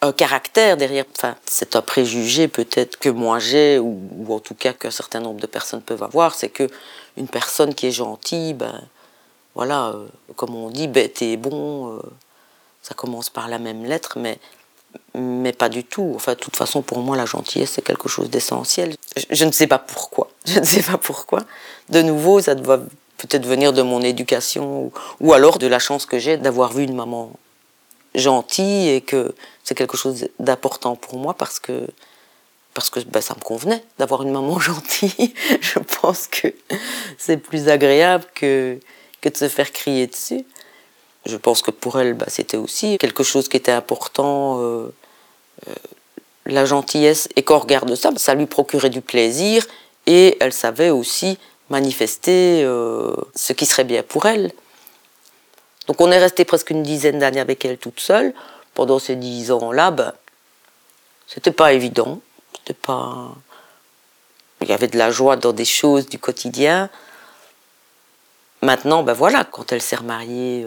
un 0.02 0.12
caractère 0.12 0.76
derrière. 0.76 1.04
Enfin, 1.16 1.36
c'est 1.46 1.76
un 1.76 1.82
préjugé 1.82 2.48
peut-être 2.48 2.98
que 2.98 3.08
moi 3.08 3.38
j'ai, 3.38 3.78
ou, 3.78 4.26
en 4.28 4.40
tout 4.40 4.54
cas 4.54 4.72
qu'un 4.72 4.90
certain 4.90 5.20
nombre 5.20 5.40
de 5.40 5.46
personnes 5.46 5.82
peuvent 5.82 6.02
avoir, 6.02 6.34
c'est 6.34 6.50
que 6.50 6.68
une 7.16 7.28
personne 7.28 7.74
qui 7.74 7.86
est 7.86 7.92
gentille, 7.92 8.54
ben 8.54 8.82
voilà, 9.54 9.88
euh, 9.88 10.06
comme 10.36 10.54
on 10.54 10.70
dit, 10.70 10.88
bête 10.88 11.22
et 11.22 11.36
bon, 11.38 11.98
ça 12.82 12.94
commence 12.94 13.30
par 13.30 13.48
la 13.48 13.58
même 13.58 13.84
lettre, 13.84 14.18
mais 14.18 14.38
mais 15.14 15.52
pas 15.52 15.68
du 15.68 15.84
tout. 15.84 16.12
Enfin, 16.14 16.32
de 16.32 16.38
toute 16.38 16.56
façon, 16.56 16.82
pour 16.82 16.98
moi, 16.98 17.16
la 17.16 17.26
gentillesse, 17.26 17.72
c'est 17.72 17.82
quelque 17.82 18.08
chose 18.08 18.30
d'essentiel. 18.30 18.96
Je, 19.30 19.44
ne 19.44 19.52
sais 19.52 19.66
pas 19.66 19.78
pourquoi. 19.78 20.28
Je 20.46 20.60
ne 20.60 20.64
sais 20.64 20.82
pas 20.82 20.98
pourquoi. 20.98 21.42
De 21.88 22.02
nouveau, 22.02 22.40
ça 22.40 22.54
doit 22.54 22.80
peut-être 23.16 23.46
venir 23.46 23.72
de 23.72 23.82
mon 23.82 24.02
éducation 24.02 24.92
ou, 25.20 25.32
alors 25.32 25.58
de 25.58 25.66
la 25.66 25.78
chance 25.78 26.06
que 26.06 26.18
j'ai 26.18 26.36
d'avoir 26.36 26.72
vu 26.72 26.84
une 26.84 26.94
maman 26.94 27.32
gentille 28.14 28.90
et 28.90 29.00
que 29.00 29.34
c'est 29.64 29.74
quelque 29.74 29.96
chose 29.96 30.28
d'important 30.38 30.96
pour 30.96 31.18
moi 31.18 31.34
parce 31.34 31.58
que 31.58 31.86
parce 32.74 32.90
que 32.90 33.00
ben, 33.00 33.22
ça 33.22 33.34
me 33.34 33.40
convenait 33.40 33.82
d'avoir 33.98 34.22
une 34.22 34.32
maman 34.32 34.58
gentille. 34.60 35.32
Je 35.62 35.78
pense 35.78 36.26
que 36.26 36.48
c'est 37.16 37.38
plus 37.38 37.68
agréable 37.70 38.24
que, 38.34 38.78
que 39.22 39.30
de 39.30 39.36
se 39.36 39.48
faire 39.48 39.72
crier 39.72 40.06
dessus. 40.06 40.44
Je 41.26 41.36
pense 41.36 41.60
que 41.60 41.70
pour 41.70 42.00
elle, 42.00 42.14
bah, 42.14 42.26
c'était 42.28 42.56
aussi 42.56 42.98
quelque 42.98 43.22
chose 43.22 43.48
qui 43.48 43.56
était 43.56 43.72
important. 43.72 44.60
Euh, 44.60 44.88
euh, 45.68 45.74
la 46.46 46.64
gentillesse, 46.64 47.28
et 47.36 47.42
qu'au 47.42 47.58
regard 47.58 47.86
de 47.86 47.94
ça, 47.94 48.10
ça 48.16 48.34
lui 48.34 48.46
procurait 48.46 48.90
du 48.90 49.00
plaisir 49.00 49.66
et 50.06 50.36
elle 50.40 50.52
savait 50.52 50.90
aussi 50.90 51.38
manifester 51.70 52.62
euh, 52.64 53.14
ce 53.34 53.52
qui 53.52 53.66
serait 53.66 53.84
bien 53.84 54.02
pour 54.02 54.26
elle. 54.26 54.52
Donc 55.88 56.00
on 56.00 56.10
est 56.10 56.18
resté 56.18 56.44
presque 56.44 56.70
une 56.70 56.82
dizaine 56.82 57.18
d'années 57.18 57.40
avec 57.40 57.64
elle 57.64 57.78
toute 57.78 58.00
seule. 58.00 58.32
Pendant 58.74 58.98
ces 58.98 59.16
dix 59.16 59.50
ans-là, 59.50 59.90
ben, 59.90 60.12
c'était 61.26 61.50
pas 61.50 61.72
évident. 61.72 62.20
C'était 62.58 62.74
pas. 62.74 63.34
Il 64.60 64.68
y 64.68 64.72
avait 64.72 64.88
de 64.88 64.98
la 64.98 65.10
joie 65.10 65.36
dans 65.36 65.52
des 65.52 65.64
choses 65.64 66.08
du 66.08 66.18
quotidien. 66.18 66.90
Maintenant, 68.62 69.02
ben 69.02 69.12
voilà, 69.12 69.44
quand 69.44 69.72
elle 69.72 69.82
s'est 69.82 69.96
remariée 69.96 70.66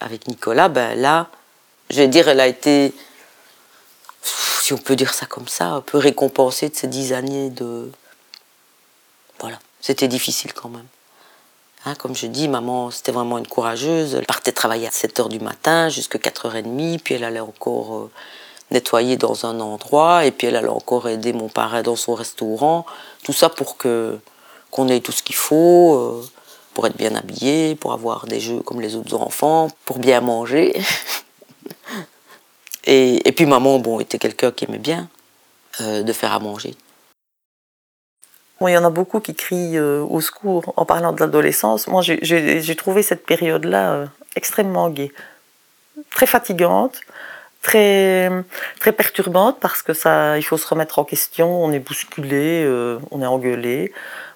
avec 0.00 0.28
Nicolas, 0.28 0.68
ben 0.68 0.98
là, 0.98 1.28
je 1.90 1.96
vais 1.96 2.08
dire, 2.08 2.28
elle 2.28 2.40
a 2.40 2.46
été, 2.46 2.92
si 4.22 4.72
on 4.72 4.78
peut 4.78 4.96
dire 4.96 5.14
ça 5.14 5.26
comme 5.26 5.48
ça, 5.48 5.66
un 5.66 5.80
peu 5.80 5.98
récompensée 5.98 6.68
de 6.68 6.74
ces 6.74 6.86
dix 6.86 7.12
années 7.12 7.50
de. 7.50 7.90
Voilà, 9.40 9.58
c'était 9.80 10.08
difficile 10.08 10.52
quand 10.52 10.68
même. 10.68 10.86
Hein, 11.84 11.94
comme 11.94 12.14
je 12.14 12.26
dis, 12.26 12.48
maman, 12.48 12.90
c'était 12.90 13.12
vraiment 13.12 13.38
une 13.38 13.46
courageuse. 13.46 14.14
Elle 14.14 14.26
partait 14.26 14.52
travailler 14.52 14.86
à 14.86 14.90
7 14.90 15.20
h 15.20 15.28
du 15.28 15.38
matin 15.38 15.88
jusqu'à 15.88 16.18
4h30, 16.18 16.98
puis 16.98 17.14
elle 17.14 17.24
allait 17.24 17.40
encore 17.40 17.96
euh, 17.96 18.10
nettoyer 18.70 19.16
dans 19.16 19.46
un 19.46 19.60
endroit, 19.60 20.24
et 20.24 20.32
puis 20.32 20.48
elle 20.48 20.56
allait 20.56 20.68
encore 20.68 21.08
aider 21.08 21.32
mon 21.32 21.48
parrain 21.48 21.82
dans 21.82 21.96
son 21.96 22.14
restaurant. 22.14 22.84
Tout 23.22 23.32
ça 23.32 23.48
pour 23.48 23.76
que 23.76 24.18
qu'on 24.70 24.88
ait 24.88 25.00
tout 25.00 25.12
ce 25.12 25.22
qu'il 25.22 25.36
faut. 25.36 25.94
Euh, 25.94 26.28
pour 26.78 26.86
être 26.86 26.96
bien 26.96 27.16
habillé, 27.16 27.74
pour 27.74 27.92
avoir 27.92 28.28
des 28.28 28.38
jeux 28.38 28.60
comme 28.60 28.80
les 28.80 28.94
autres 28.94 29.16
enfants, 29.16 29.68
pour 29.84 29.98
bien 29.98 30.20
manger. 30.20 30.80
et, 32.84 33.32
puis 33.34 33.46
maman, 33.46 33.80
bon, 33.80 33.98
était 33.98 34.20
quelqu'un 34.20 34.52
qui 34.52 34.64
aimait 34.64 34.78
bien 34.78 35.08
euh, 35.80 36.04
de 36.04 36.12
faire 36.12 36.32
à 36.32 36.38
manger. 36.38 36.76
il 38.60 38.68
y 38.68 38.78
en 38.78 38.84
a 38.84 38.90
beaucoup 38.90 39.18
qui 39.18 39.34
crient 39.34 39.76
euh, 39.76 40.04
au 40.08 40.20
secours 40.20 40.72
en 40.76 40.84
parlant 40.84 41.12
de 41.12 41.18
l'adolescence. 41.18 41.88
Moi, 41.88 42.00
j'ai 42.02 42.76
trouvé 42.76 43.02
cette 43.02 43.26
période-là 43.26 43.94
euh, 43.94 44.06
extrêmement 44.36 44.88
gaie, 44.88 45.10
très 46.12 46.26
fatigante, 46.26 47.00
très, 47.60 48.30
très 48.78 48.92
perturbante 48.92 49.58
parce 49.58 49.82
que 49.82 49.94
ça, 49.94 50.38
il 50.38 50.44
faut 50.44 50.58
se 50.58 50.68
remettre 50.68 51.00
en 51.00 51.04
question. 51.04 51.64
On 51.64 51.72
est 51.72 51.80
bousculé, 51.80 52.64
on 53.10 53.20
est 53.20 53.26
engueulé, 53.26 53.92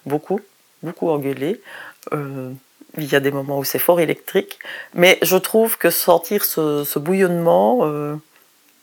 beaucoup, 0.06 0.40
beaucoup 0.82 1.08
engueulé. 1.08 1.62
Euh, 2.12 2.52
il 2.98 3.10
y 3.10 3.14
a 3.14 3.20
des 3.20 3.30
moments 3.30 3.58
où 3.58 3.64
c'est 3.64 3.78
fort 3.78 4.00
électrique, 4.00 4.58
mais 4.94 5.18
je 5.22 5.36
trouve 5.36 5.78
que 5.78 5.90
sentir 5.90 6.44
ce, 6.44 6.98
bouillonnement 6.98 7.80
euh, 7.82 8.16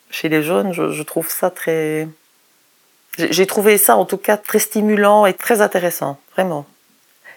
chez 0.09 0.29
les 0.29 0.41
jeunes, 0.41 0.73
je, 0.73 1.03
trouve 1.03 1.29
ça 1.29 1.51
très. 1.51 2.07
J'ai 3.17 3.45
trouvé 3.45 3.77
ça 3.77 3.97
en 3.97 4.05
tout 4.05 4.17
cas 4.17 4.37
très 4.37 4.59
stimulant 4.59 5.25
et 5.25 5.33
très 5.33 5.61
intéressant, 5.61 6.19
vraiment. 6.33 6.65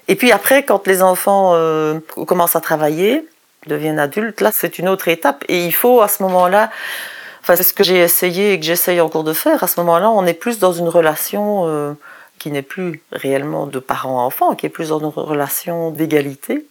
Et 0.08 0.16
puis 0.16 0.32
après, 0.32 0.64
quand 0.64 0.86
les 0.86 1.02
enfants 1.02 1.52
euh, 1.54 2.00
commencent 2.26 2.56
à 2.56 2.60
travailler, 2.60 3.26
deviennent 3.66 3.98
adultes, 3.98 4.40
là 4.40 4.50
c'est 4.52 4.78
une 4.78 4.88
autre 4.88 5.08
étape 5.08 5.44
et 5.48 5.66
il 5.66 5.72
faut 5.72 6.00
à 6.00 6.08
ce 6.08 6.22
moment-là. 6.22 6.70
Enfin, 7.42 7.56
c'est 7.56 7.64
ce 7.64 7.74
que 7.74 7.84
j'ai 7.84 7.98
essayé 7.98 8.52
et 8.52 8.60
que 8.60 8.64
j'essaye 8.64 9.00
encore 9.00 9.24
de 9.24 9.32
faire. 9.32 9.62
À 9.62 9.66
ce 9.66 9.78
moment-là, 9.80 10.10
on 10.10 10.24
est 10.26 10.34
plus 10.34 10.58
dans 10.58 10.72
une 10.72 10.88
relation 10.88 11.96
qui 12.42 12.50
n'est 12.50 12.62
plus 12.62 13.00
réellement 13.12 13.68
de 13.68 13.78
parents-enfants, 13.78 14.56
qui 14.56 14.66
est 14.66 14.68
plus 14.68 14.88
dans 14.88 14.98
une 14.98 15.06
relation 15.06 15.92
d'égalité. 15.92 16.66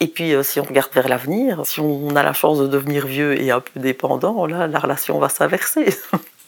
Et 0.00 0.06
puis, 0.06 0.34
euh, 0.34 0.42
si 0.42 0.60
on 0.60 0.64
regarde 0.64 0.90
vers 0.92 1.08
l'avenir, 1.08 1.62
si 1.64 1.80
on 1.80 2.14
a 2.14 2.22
la 2.22 2.34
chance 2.34 2.58
de 2.58 2.66
devenir 2.66 3.06
vieux 3.06 3.40
et 3.40 3.50
un 3.50 3.60
peu 3.60 3.80
dépendant, 3.80 4.44
là, 4.44 4.66
la 4.66 4.78
relation 4.78 5.18
va 5.18 5.30
s'inverser. 5.30 5.96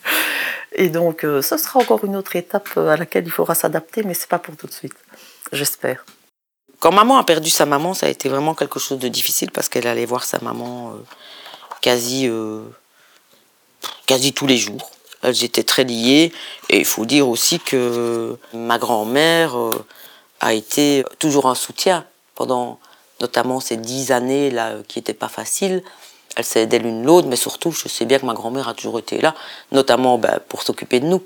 et 0.72 0.90
donc, 0.90 1.24
euh, 1.24 1.40
ce 1.40 1.56
sera 1.56 1.80
encore 1.80 2.04
une 2.04 2.16
autre 2.16 2.36
étape 2.36 2.68
euh, 2.76 2.90
à 2.90 2.98
laquelle 2.98 3.24
il 3.24 3.30
faudra 3.30 3.54
s'adapter, 3.54 4.02
mais 4.02 4.12
c'est 4.12 4.28
pas 4.28 4.38
pour 4.38 4.54
tout 4.58 4.66
de 4.66 4.74
suite. 4.74 4.96
J'espère. 5.52 6.04
Quand 6.78 6.92
maman 6.92 7.16
a 7.16 7.24
perdu 7.24 7.48
sa 7.48 7.64
maman, 7.64 7.94
ça 7.94 8.04
a 8.04 8.08
été 8.10 8.28
vraiment 8.28 8.54
quelque 8.54 8.78
chose 8.78 8.98
de 8.98 9.08
difficile 9.08 9.50
parce 9.52 9.70
qu'elle 9.70 9.86
allait 9.86 10.04
voir 10.04 10.24
sa 10.24 10.38
maman 10.40 10.92
quasi, 11.80 12.30
quasi 14.06 14.34
tous 14.34 14.46
les 14.46 14.58
jours. 14.58 14.90
Elles 15.22 15.44
étaient 15.44 15.62
très 15.64 15.84
liées. 15.84 16.32
Et 16.68 16.78
il 16.78 16.84
faut 16.84 17.04
dire 17.04 17.28
aussi 17.28 17.60
que 17.60 18.36
ma 18.52 18.78
grand-mère 18.78 19.58
euh, 19.58 19.84
a 20.40 20.52
été 20.52 21.04
toujours 21.18 21.46
un 21.46 21.54
soutien 21.54 22.04
pendant 22.34 22.78
notamment 23.20 23.60
ces 23.60 23.76
dix 23.76 24.12
années 24.12 24.50
là 24.50 24.74
qui 24.86 24.98
n'étaient 24.98 25.14
pas 25.14 25.28
faciles. 25.28 25.82
Elle 26.36 26.44
s'est 26.44 26.62
aidée 26.62 26.78
l'une 26.78 27.04
l'autre, 27.04 27.28
mais 27.28 27.36
surtout, 27.36 27.70
je 27.70 27.88
sais 27.88 28.04
bien 28.04 28.18
que 28.18 28.26
ma 28.26 28.34
grand-mère 28.34 28.68
a 28.68 28.74
toujours 28.74 28.98
été 28.98 29.20
là, 29.20 29.34
notamment 29.72 30.18
ben, 30.18 30.38
pour 30.48 30.62
s'occuper 30.62 31.00
de 31.00 31.06
nous, 31.06 31.22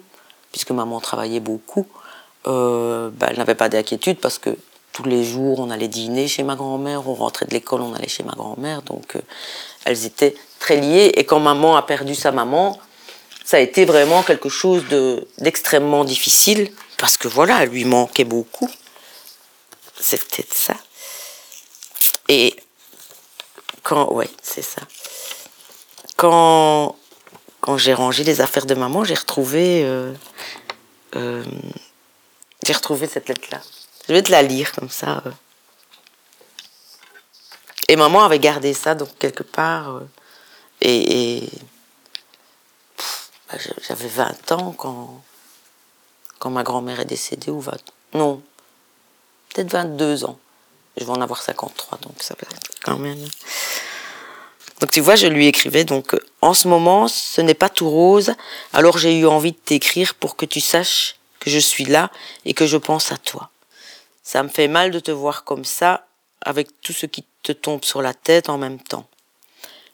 puisque 0.52 0.70
maman 0.70 1.00
travaillait 1.00 1.40
beaucoup. 1.40 1.86
Euh, 2.46 3.10
ben, 3.12 3.26
elle 3.30 3.38
n'avait 3.38 3.56
pas 3.56 3.68
d'inquiétude 3.68 4.18
parce 4.18 4.38
que 4.38 4.56
tous 4.92 5.02
les 5.04 5.24
jours, 5.24 5.58
on 5.58 5.70
allait 5.70 5.88
dîner 5.88 6.28
chez 6.28 6.42
ma 6.42 6.54
grand-mère, 6.54 7.08
on 7.08 7.14
rentrait 7.14 7.46
de 7.46 7.52
l'école, 7.52 7.80
on 7.80 7.94
allait 7.94 8.08
chez 8.08 8.22
ma 8.22 8.32
grand-mère. 8.32 8.82
Donc, 8.82 9.16
euh, 9.16 9.20
elles 9.84 10.04
étaient 10.04 10.34
très 10.58 10.76
liées. 10.76 11.12
Et 11.16 11.24
quand 11.24 11.40
maman 11.40 11.76
a 11.76 11.82
perdu 11.82 12.14
sa 12.14 12.30
maman, 12.32 12.78
ça 13.50 13.56
a 13.56 13.60
été 13.60 13.84
vraiment 13.84 14.22
quelque 14.22 14.48
chose 14.48 14.84
d'extrêmement 15.38 16.04
difficile 16.04 16.70
parce 16.98 17.16
que 17.16 17.26
voilà, 17.26 17.64
elle 17.64 17.70
lui 17.70 17.84
manquait 17.84 18.22
beaucoup. 18.22 18.70
C'est 19.98 20.22
peut-être 20.22 20.54
ça. 20.54 20.76
Et 22.28 22.54
quand, 23.82 24.12
ouais, 24.12 24.30
c'est 24.40 24.62
ça. 24.62 24.82
Quand, 26.14 26.94
quand 27.60 27.76
j'ai 27.76 27.92
rangé 27.92 28.22
les 28.22 28.40
affaires 28.40 28.66
de 28.66 28.76
maman, 28.76 29.02
j'ai 29.02 29.14
retrouvé, 29.14 29.82
euh, 29.82 30.12
euh, 31.16 31.44
j'ai 32.64 32.72
retrouvé 32.72 33.08
cette 33.08 33.28
lettre-là. 33.28 33.60
Je 34.06 34.12
vais 34.12 34.22
te 34.22 34.30
la 34.30 34.42
lire 34.42 34.70
comme 34.70 34.90
ça. 34.90 35.24
Euh. 35.26 35.30
Et 37.88 37.96
maman 37.96 38.22
avait 38.22 38.38
gardé 38.38 38.74
ça 38.74 38.94
donc 38.94 39.08
quelque 39.18 39.42
part. 39.42 40.02
et 40.80 41.48
bah, 43.50 43.58
j'avais 43.86 44.08
20 44.08 44.52
ans 44.52 44.74
quand, 44.76 45.22
quand 46.38 46.50
ma 46.50 46.62
grand-mère 46.62 47.00
est 47.00 47.06
décédée, 47.06 47.50
ou 47.50 47.60
20, 47.60 47.72
non, 48.14 48.42
peut-être 49.48 49.70
22 49.72 50.24
ans. 50.24 50.38
Je 50.96 51.04
vais 51.04 51.10
en 51.10 51.20
avoir 51.20 51.42
53, 51.42 51.98
donc 51.98 52.14
ça 52.20 52.34
va 52.40 52.46
quand 52.82 52.98
même. 52.98 53.28
Donc 54.80 54.90
tu 54.90 55.00
vois, 55.00 55.14
je 55.14 55.26
lui 55.26 55.46
écrivais, 55.46 55.84
donc 55.84 56.16
en 56.40 56.54
ce 56.54 56.66
moment, 56.66 57.06
ce 57.06 57.40
n'est 57.40 57.54
pas 57.54 57.68
tout 57.68 57.88
rose, 57.88 58.34
alors 58.72 58.98
j'ai 58.98 59.18
eu 59.18 59.26
envie 59.26 59.52
de 59.52 59.56
t'écrire 59.58 60.14
pour 60.14 60.36
que 60.36 60.46
tu 60.46 60.60
saches 60.60 61.16
que 61.38 61.50
je 61.50 61.58
suis 61.58 61.84
là 61.84 62.10
et 62.44 62.54
que 62.54 62.66
je 62.66 62.76
pense 62.76 63.12
à 63.12 63.18
toi. 63.18 63.50
Ça 64.22 64.42
me 64.42 64.48
fait 64.48 64.68
mal 64.68 64.90
de 64.90 65.00
te 65.00 65.10
voir 65.10 65.44
comme 65.44 65.64
ça, 65.64 66.06
avec 66.42 66.80
tout 66.80 66.92
ce 66.92 67.06
qui 67.06 67.24
te 67.42 67.52
tombe 67.52 67.84
sur 67.84 68.02
la 68.02 68.14
tête 68.14 68.48
en 68.48 68.58
même 68.58 68.80
temps. 68.80 69.06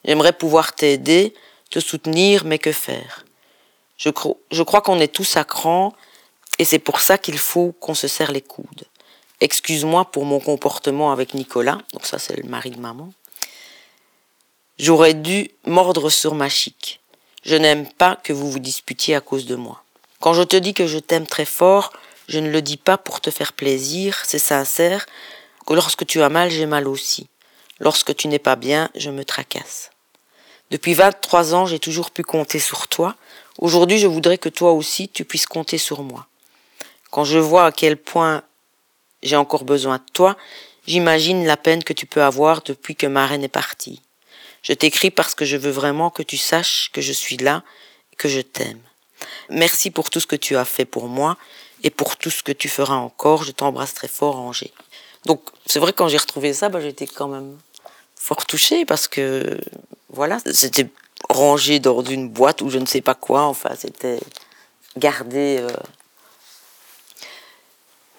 J'aimerais 0.04 0.32
pouvoir 0.32 0.72
t'aider, 0.74 1.34
te 1.70 1.80
soutenir, 1.80 2.44
mais 2.44 2.58
que 2.58 2.72
faire? 2.72 3.25
Je, 3.96 4.10
crois 4.62 4.80
qu'on 4.80 5.00
est 5.00 5.12
tous 5.12 5.36
à 5.36 5.44
cran 5.44 5.92
et 6.58 6.64
c'est 6.64 6.78
pour 6.78 7.00
ça 7.00 7.18
qu'il 7.18 7.38
faut 7.38 7.72
qu'on 7.80 7.94
se 7.94 8.08
serre 8.08 8.32
les 8.32 8.42
coudes. 8.42 8.84
Excuse-moi 9.40 10.06
pour 10.06 10.24
mon 10.24 10.40
comportement 10.40 11.12
avec 11.12 11.34
Nicolas, 11.34 11.78
donc 11.92 12.06
ça 12.06 12.18
c'est 12.18 12.36
le 12.36 12.48
mari 12.48 12.70
de 12.70 12.80
maman. 12.80 13.12
J'aurais 14.78 15.14
dû 15.14 15.50
mordre 15.64 16.10
sur 16.10 16.34
ma 16.34 16.48
chic. 16.48 17.00
Je 17.44 17.56
n'aime 17.56 17.86
pas 17.86 18.16
que 18.16 18.32
vous 18.32 18.50
vous 18.50 18.58
disputiez 18.58 19.14
à 19.14 19.20
cause 19.20 19.46
de 19.46 19.56
moi. 19.56 19.82
Quand 20.20 20.34
je 20.34 20.42
te 20.42 20.56
dis 20.56 20.74
que 20.74 20.86
je 20.86 20.98
t'aime 20.98 21.26
très 21.26 21.44
fort, 21.44 21.92
je 22.28 22.38
ne 22.38 22.50
le 22.50 22.60
dis 22.60 22.76
pas 22.76 22.98
pour 22.98 23.20
te 23.20 23.30
faire 23.30 23.52
plaisir, 23.52 24.22
c'est 24.24 24.38
sincère, 24.38 25.06
que 25.66 25.74
lorsque 25.74 26.06
tu 26.06 26.22
as 26.22 26.28
mal, 26.28 26.50
j'ai 26.50 26.66
mal 26.66 26.88
aussi. 26.88 27.28
Lorsque 27.78 28.14
tu 28.16 28.28
n'es 28.28 28.38
pas 28.38 28.56
bien, 28.56 28.90
je 28.94 29.10
me 29.10 29.24
tracasse. 29.24 29.90
Depuis 30.70 30.94
23 30.94 31.54
ans, 31.54 31.66
j'ai 31.66 31.78
toujours 31.78 32.10
pu 32.10 32.22
compter 32.22 32.58
sur 32.58 32.88
toi. 32.88 33.14
Aujourd'hui, 33.58 33.98
je 33.98 34.06
voudrais 34.06 34.38
que 34.38 34.48
toi 34.48 34.72
aussi, 34.72 35.08
tu 35.08 35.24
puisses 35.24 35.46
compter 35.46 35.78
sur 35.78 36.02
moi. 36.02 36.26
Quand 37.10 37.24
je 37.24 37.38
vois 37.38 37.66
à 37.66 37.72
quel 37.72 37.96
point 37.96 38.42
j'ai 39.22 39.36
encore 39.36 39.64
besoin 39.64 39.98
de 39.98 40.04
toi, 40.12 40.36
j'imagine 40.86 41.46
la 41.46 41.56
peine 41.56 41.82
que 41.82 41.92
tu 41.92 42.06
peux 42.06 42.22
avoir 42.22 42.62
depuis 42.62 42.94
que 42.94 43.06
ma 43.06 43.26
reine 43.26 43.44
est 43.44 43.48
partie. 43.48 44.02
Je 44.62 44.72
t'écris 44.72 45.10
parce 45.10 45.34
que 45.34 45.44
je 45.44 45.56
veux 45.56 45.70
vraiment 45.70 46.10
que 46.10 46.22
tu 46.22 46.36
saches 46.36 46.90
que 46.92 47.00
je 47.00 47.12
suis 47.12 47.36
là, 47.36 47.62
que 48.18 48.28
je 48.28 48.40
t'aime. 48.40 48.80
Merci 49.48 49.90
pour 49.90 50.10
tout 50.10 50.20
ce 50.20 50.26
que 50.26 50.36
tu 50.36 50.56
as 50.56 50.64
fait 50.64 50.84
pour 50.84 51.08
moi 51.08 51.36
et 51.82 51.90
pour 51.90 52.16
tout 52.16 52.30
ce 52.30 52.42
que 52.42 52.52
tu 52.52 52.68
feras 52.68 52.96
encore. 52.96 53.44
Je 53.44 53.52
t'embrasse 53.52 53.94
très 53.94 54.08
fort, 54.08 54.36
Angers. 54.36 54.72
Donc, 55.24 55.40
c'est 55.66 55.78
vrai, 55.78 55.92
quand 55.92 56.08
j'ai 56.08 56.18
retrouvé 56.18 56.52
ça, 56.52 56.68
bah, 56.68 56.80
j'étais 56.80 57.06
quand 57.06 57.28
même 57.28 57.56
fort 58.16 58.44
touchée 58.44 58.84
parce 58.84 59.08
que, 59.08 59.58
voilà, 60.10 60.38
c'était 60.52 60.88
rangé 61.28 61.80
dans 61.80 62.02
une 62.02 62.28
boîte 62.28 62.62
ou 62.62 62.70
je 62.70 62.78
ne 62.78 62.86
sais 62.86 63.00
pas 63.00 63.14
quoi. 63.14 63.42
Enfin, 63.42 63.74
c'était 63.76 64.20
gardé. 64.96 65.58
Euh, 65.60 65.68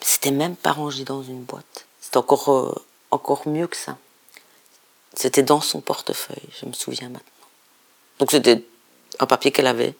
c'était 0.01 0.31
même 0.31 0.55
pas 0.55 0.71
rangé 0.71 1.03
dans 1.03 1.23
une 1.23 1.43
boîte. 1.43 1.85
C'était 2.01 2.17
encore, 2.17 2.49
euh, 2.49 2.73
encore 3.11 3.47
mieux 3.47 3.67
que 3.67 3.77
ça. 3.77 3.97
C'était 5.13 5.43
dans 5.43 5.61
son 5.61 5.81
portefeuille, 5.81 6.47
je 6.61 6.65
me 6.67 6.73
souviens 6.73 7.09
maintenant. 7.09 7.31
Donc 8.19 8.31
c'était 8.31 8.63
un 9.19 9.25
papier 9.25 9.51
qu'elle 9.51 9.67
avait 9.67 9.95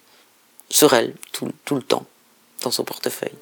sur 0.70 0.94
elle 0.94 1.16
tout, 1.32 1.52
tout 1.66 1.76
le 1.76 1.82
temps, 1.82 2.06
dans 2.62 2.72
son 2.72 2.84
portefeuille. 2.84 3.34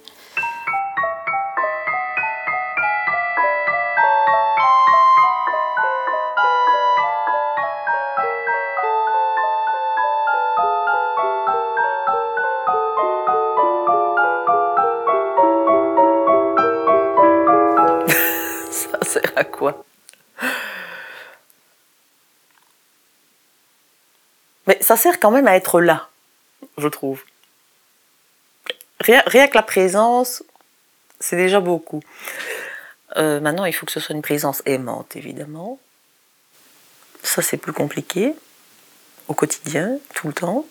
Ça 24.85 24.95
sert 24.95 25.19
quand 25.19 25.31
même 25.31 25.47
à 25.47 25.55
être 25.55 25.81
là, 25.81 26.09
je 26.77 26.87
trouve. 26.87 27.23
Rien, 28.99 29.23
que 29.23 29.55
la 29.55 29.63
présence, 29.63 30.43
c'est 31.19 31.35
déjà 31.35 31.59
beaucoup. 31.59 32.01
Euh, 33.17 33.39
maintenant, 33.39 33.65
il 33.65 33.73
faut 33.73 33.87
que 33.87 33.91
ce 33.91 33.99
soit 33.99 34.13
une 34.13 34.21
présence 34.21 34.61
aimante, 34.67 35.15
évidemment. 35.15 35.79
Ça, 37.23 37.41
c'est 37.41 37.57
plus 37.57 37.73
compliqué. 37.73 38.35
Au 39.27 39.33
quotidien, 39.33 39.97
tout 40.13 40.27
le 40.27 40.33
temps. 40.33 40.67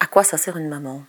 À 0.00 0.06
quoi 0.06 0.24
ça 0.24 0.38
sert 0.38 0.56
une 0.56 0.70
maman? 0.70 1.04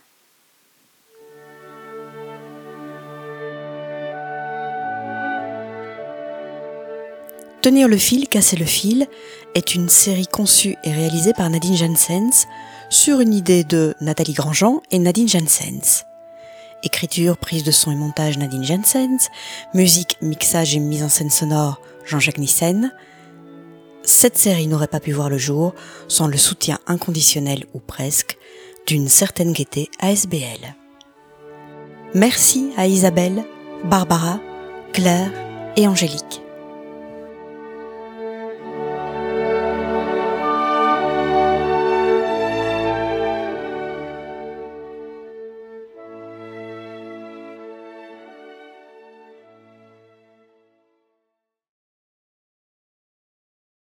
Tenir 7.64 7.88
le 7.88 7.96
fil, 7.96 8.28
casser 8.28 8.56
le 8.56 8.66
fil 8.66 9.08
est 9.54 9.74
une 9.74 9.88
série 9.88 10.26
conçue 10.26 10.76
et 10.84 10.92
réalisée 10.92 11.32
par 11.32 11.48
Nadine 11.48 11.78
Jansens 11.78 12.46
sur 12.90 13.20
une 13.20 13.32
idée 13.32 13.64
de 13.64 13.94
Nathalie 14.02 14.34
Grandjean 14.34 14.82
et 14.90 14.98
Nadine 14.98 15.28
Jansens. 15.30 16.04
Écriture, 16.82 17.38
prise 17.38 17.64
de 17.64 17.70
son 17.70 17.90
et 17.90 17.96
montage 17.96 18.36
Nadine 18.36 18.64
Jansens, 18.64 19.30
musique, 19.72 20.18
mixage 20.20 20.76
et 20.76 20.78
mise 20.78 21.02
en 21.02 21.08
scène 21.08 21.30
sonore 21.30 21.80
Jean-Jacques 22.04 22.36
Nissen. 22.36 22.92
Cette 24.02 24.36
série 24.36 24.66
n'aurait 24.66 24.86
pas 24.86 25.00
pu 25.00 25.12
voir 25.12 25.30
le 25.30 25.38
jour 25.38 25.72
sans 26.06 26.26
le 26.26 26.36
soutien 26.36 26.80
inconditionnel 26.86 27.64
ou 27.72 27.78
presque 27.78 28.36
d'une 28.86 29.08
certaine 29.08 29.54
gaieté 29.54 29.88
ASBL. 30.00 30.76
Merci 32.12 32.72
à 32.76 32.86
Isabelle, 32.88 33.42
Barbara, 33.84 34.38
Claire 34.92 35.32
et 35.76 35.88
Angélique. 35.88 36.43